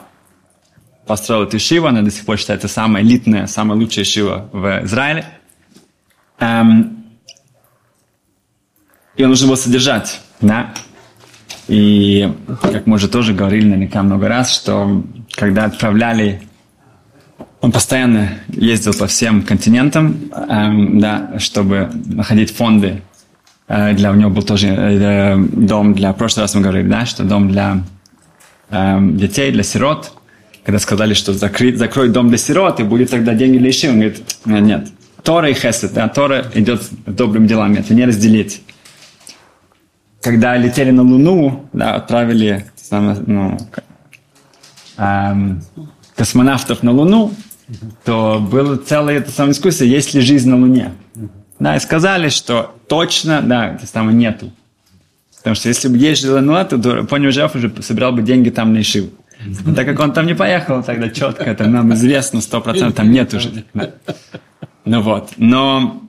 построил 1.08 1.44
эту 1.44 1.58
шива, 1.58 1.90
она 1.90 2.02
до 2.02 2.12
сих 2.12 2.26
пор 2.26 2.38
считается 2.38 2.68
самая 2.68 3.02
элитная, 3.02 3.48
самая 3.48 3.78
лучшая 3.78 4.04
шива 4.04 4.50
в 4.52 4.84
Израиле. 4.84 5.26
Эм, 6.40 7.06
ее 9.16 9.28
нужно 9.28 9.48
было 9.48 9.56
содержать, 9.56 10.20
да. 10.42 10.74
И, 11.70 12.34
как 12.62 12.88
мы 12.88 12.96
уже 12.96 13.08
тоже 13.08 13.34
говорили 13.34 13.66
наверняка 13.66 14.04
много 14.04 14.28
раз, 14.28 14.54
что 14.54 15.04
когда 15.32 15.66
отправляли, 15.66 16.42
он 17.62 17.72
постоянно 17.72 18.40
ездил 18.48 18.94
по 18.94 19.08
всем 19.08 19.42
континентам, 19.44 20.32
эм, 20.32 21.00
да, 21.00 21.40
чтобы 21.40 21.90
находить 22.06 22.56
фонды. 22.56 23.02
Э, 23.68 23.94
для 23.94 24.12
у 24.12 24.16
него 24.16 24.30
был 24.30 24.44
тоже 24.44 24.68
э, 24.68 25.38
дом 25.38 25.94
для, 25.94 26.14
в 26.14 26.18
прошлый 26.18 26.44
раз 26.44 26.56
мы 26.56 26.62
говорили, 26.62 26.88
да, 26.88 27.06
что 27.06 27.24
дом 27.24 27.50
для 27.52 27.84
э, 28.70 28.98
детей, 29.02 29.52
для 29.52 29.64
сирот, 29.64 30.14
когда 30.64 30.80
сказали, 30.80 31.14
что 31.14 31.34
закрыть, 31.34 31.78
закрой 31.78 32.10
дом 32.10 32.30
для 32.30 32.38
сирот, 32.38 32.80
и 32.80 32.84
будет 32.84 33.10
тогда 33.10 33.34
деньги 33.34 33.58
для 33.58 33.72
иши, 33.72 33.90
он 33.90 33.96
говорит, 33.96 34.24
нет, 34.46 34.88
Тора 35.24 35.50
и 35.50 35.54
Хесед, 35.54 35.94
да, 35.94 36.08
Тора 36.08 36.46
идет 36.54 36.88
добрым 37.06 37.46
делам, 37.46 37.74
это 37.74 37.94
не 37.94 38.06
разделить. 38.06 38.62
Когда 40.22 40.56
летели 40.56 40.92
на 40.92 41.04
Луну, 41.04 41.66
да, 41.74 41.96
отправили 41.96 42.66
ну, 42.92 43.58
эм, 44.98 45.62
космонавтов 46.16 46.84
на 46.84 46.92
Луну, 46.92 47.34
то 48.04 48.40
было 48.40 48.78
целая 48.78 49.18
эта 49.18 49.32
самая 49.32 49.54
дискуссия, 49.54 49.88
есть 49.88 50.14
ли 50.14 50.22
жизнь 50.22 50.50
на 50.50 50.58
Луне. 50.58 50.94
Да, 51.60 51.76
и 51.76 51.80
сказали, 51.80 52.30
что 52.30 52.76
точно, 52.88 53.42
да, 53.42 53.78
там 53.92 54.18
нету. 54.18 54.52
Потому 55.38 55.56
что 55.56 55.70
если 55.70 55.88
бы 55.88 55.98
есть 55.98 56.22
жизнь 56.22 56.34
на 56.34 56.54
Луне, 56.54 56.66
то 56.66 57.04
Пони 57.06 57.28
Жав 57.30 57.56
уже 57.56 57.72
собирал 57.82 58.12
бы 58.12 58.22
деньги 58.22 58.50
там 58.50 58.74
на 58.74 58.82
Ишиву. 58.82 59.10
Но 59.66 59.74
так 59.74 59.86
как 59.86 60.00
он 60.00 60.12
там 60.12 60.26
не 60.26 60.36
поехал, 60.36 60.84
тогда 60.84 61.10
четко, 61.10 61.44
это 61.44 61.68
нам 61.68 61.94
известно, 61.94 62.42
сто 62.42 62.60
процентов 62.60 62.96
там 62.96 63.12
нет 63.12 63.34
уже. 63.34 63.64
Да. 63.74 63.92
Ну 64.86 65.02
вот, 65.02 65.32
но 65.38 66.02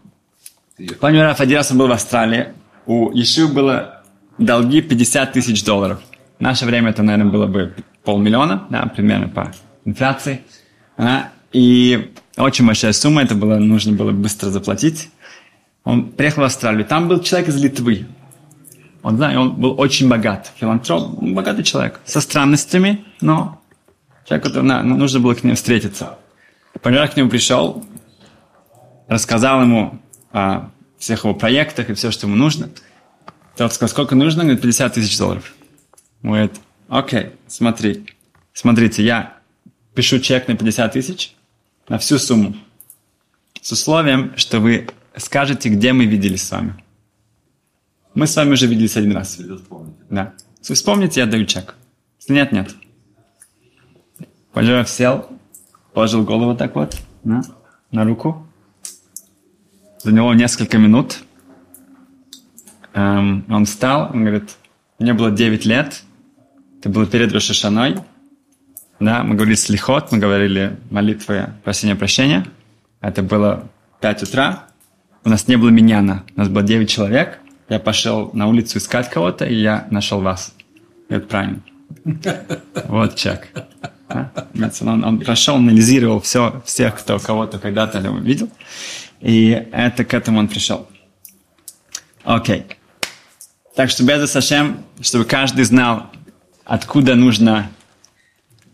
Пони 1.01 1.19
Раф 1.19 1.41
один 1.41 1.59
раз 1.59 1.71
он 1.71 1.79
был 1.79 1.89
в 1.89 1.93
Австралии, 1.93 2.49
у 2.87 3.11
Ишивы 3.11 3.53
было 3.53 4.03
долги 4.39 4.81
50 4.81 5.33
тысяч 5.33 5.65
долларов. 5.65 6.01
В 6.39 6.43
наше 6.43 6.65
время 6.65 6.91
это, 6.91 7.03
наверное, 7.03 7.31
было 7.31 7.47
бы 7.47 7.75
полмиллиона, 8.03 8.67
да, 8.71 8.87
примерно 8.87 9.29
по 9.29 9.53
инфляции. 9.85 10.41
И 11.53 12.13
очень 12.37 12.67
большая 12.67 12.93
сумма, 12.93 13.23
это 13.23 13.35
было, 13.35 13.59
нужно 13.59 13.93
было 13.93 14.13
быстро 14.13 14.51
заплатить. 14.51 15.11
Он 15.85 16.11
приехал 16.11 16.43
в 16.43 16.45
Австралию. 16.45 16.85
Там 16.85 17.09
был 17.09 17.21
человек 17.21 17.49
из 17.49 17.63
Литвы. 17.63 18.07
Он, 19.03 19.17
знаю, 19.17 19.41
он 19.41 19.53
был 19.55 19.81
очень 19.81 20.09
богат, 20.09 20.53
филантроп, 20.59 21.23
богатый 21.23 21.63
человек, 21.63 22.01
со 22.05 22.21
странностями, 22.21 23.05
но 23.23 23.63
человек, 24.27 24.45
который, 24.45 24.65
на, 24.65 24.83
нужно 24.83 25.21
было 25.21 25.35
к 25.35 25.43
нему 25.43 25.57
встретиться. 25.57 26.19
Пожар 26.83 27.09
к 27.09 27.17
нему 27.17 27.31
пришел, 27.31 27.85
рассказал 29.09 29.63
ему 29.63 29.99
о 30.33 30.69
всех 30.99 31.25
его 31.25 31.35
проектах 31.35 31.89
и 31.89 31.95
все, 31.95 32.11
что 32.11 32.27
ему 32.27 32.37
нужно. 32.37 32.69
Тот 33.57 33.73
сказал, 33.73 33.89
сколько 33.89 34.15
нужно? 34.15 34.43
Говорит, 34.43 34.63
50 34.63 34.95
тысяч 34.95 35.19
долларов. 35.19 35.55
Говорит, 36.23 36.53
окей, 36.89 37.31
смотри, 37.47 38.07
смотрите, 38.53 39.03
я 39.03 39.39
пишу 39.95 40.19
чек 40.19 40.47
на 40.47 40.57
50 40.57 40.93
тысяч, 40.93 41.35
на 41.91 41.99
всю 41.99 42.19
сумму, 42.19 42.55
с 43.61 43.73
условием, 43.73 44.33
что 44.37 44.61
вы 44.61 44.87
скажете, 45.17 45.69
где 45.69 45.93
мы 45.93 46.07
виделись 46.07 46.45
с 46.45 46.53
вами. 46.53 46.83
Мы 48.15 48.29
с 48.29 48.37
вами 48.37 48.53
уже 48.53 48.69
виделись 48.69 48.97
один 48.97 49.13
раз. 49.13 49.39
Да. 50.09 50.33
Если 50.61 50.75
вспомните, 50.75 51.21
я 51.21 51.27
даю 51.27 51.47
чек. 51.47 51.75
Если 52.21 52.35
нет, 52.35 52.53
нет. 52.53 52.77
Пожаров 54.53 54.89
сел, 54.89 55.29
положил 55.93 56.23
голову 56.23 56.57
так 56.57 56.77
вот 56.77 56.97
на, 57.25 57.43
на 57.91 58.05
руку. 58.05 58.47
Заняло 59.99 60.33
несколько 60.33 60.79
минут. 60.79 61.19
Эм, 62.95 63.45
он 63.49 63.65
встал, 63.65 64.11
он 64.15 64.21
говорит, 64.21 64.57
мне 65.01 65.13
было 65.13 65.33
9 65.33 65.65
лет, 65.65 66.05
это 66.79 66.89
было 66.89 67.07
перед 67.07 67.33
Рошашаной. 67.33 67.97
Да, 69.01 69.23
мы 69.23 69.35
говорили 69.35 69.57
слихот, 69.57 70.13
мы 70.13 70.19
говорили 70.19 70.77
молитвы 70.91 71.49
просения 71.65 71.97
прощения. 71.97 72.45
Это 73.01 73.23
было 73.23 73.71
5 74.03 74.25
утра. 74.25 74.65
У 75.25 75.31
нас 75.31 75.49
не 75.49 75.57
было 75.57 75.71
миньяна. 75.71 76.25
У 76.37 76.41
нас 76.41 76.51
было 76.51 76.63
9 76.63 76.89
человек. 76.89 77.39
Я 77.71 77.79
пошел 77.79 78.31
на 78.35 78.47
улицу 78.47 78.77
искать 78.77 79.09
кого-то, 79.09 79.47
и 79.47 79.55
я 79.55 79.87
нашел 79.91 80.21
вас. 80.21 80.55
Это 81.09 81.27
правильно. 81.27 81.63
Вот 82.85 83.17
чек. 83.17 83.49
Он, 84.09 85.05
он 85.05 85.21
прошел, 85.21 85.57
анализировал 85.57 86.21
все, 86.21 86.63
всех, 86.67 86.99
кто 86.99 87.19
кого-то 87.19 87.59
когда-то 87.59 88.01
видел. 88.01 88.51
И 89.21 89.67
это 89.73 90.05
к 90.05 90.13
этому 90.13 90.41
он 90.41 90.49
пришел. 90.49 90.87
Окей. 92.25 92.67
Так 93.77 93.89
что 93.89 94.05
без 94.05 94.31
Сашем, 94.31 94.85
чтобы 95.01 95.25
каждый 95.25 95.65
знал, 95.65 96.11
откуда 96.65 97.15
нужно 97.15 97.71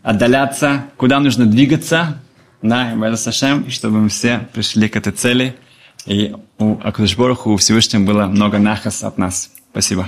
отдаляться, 0.09 0.85
куда 0.97 1.19
нужно 1.19 1.45
двигаться, 1.45 2.19
да, 2.61 2.93
Сашем, 3.17 3.69
чтобы 3.69 3.99
мы 3.99 4.09
все 4.09 4.47
пришли 4.53 4.89
к 4.89 4.95
этой 4.95 5.13
цели– 5.13 5.55
и 6.07 6.33
у 6.57 6.79
Акудышбороху, 6.81 7.51
у 7.51 7.57
Всевышнего 7.57 8.03
было 8.03 8.27
много 8.27 8.59
нахас 8.59 9.03
от 9.03 9.17
нас. 9.17 9.51
Спасибо. 9.71 10.07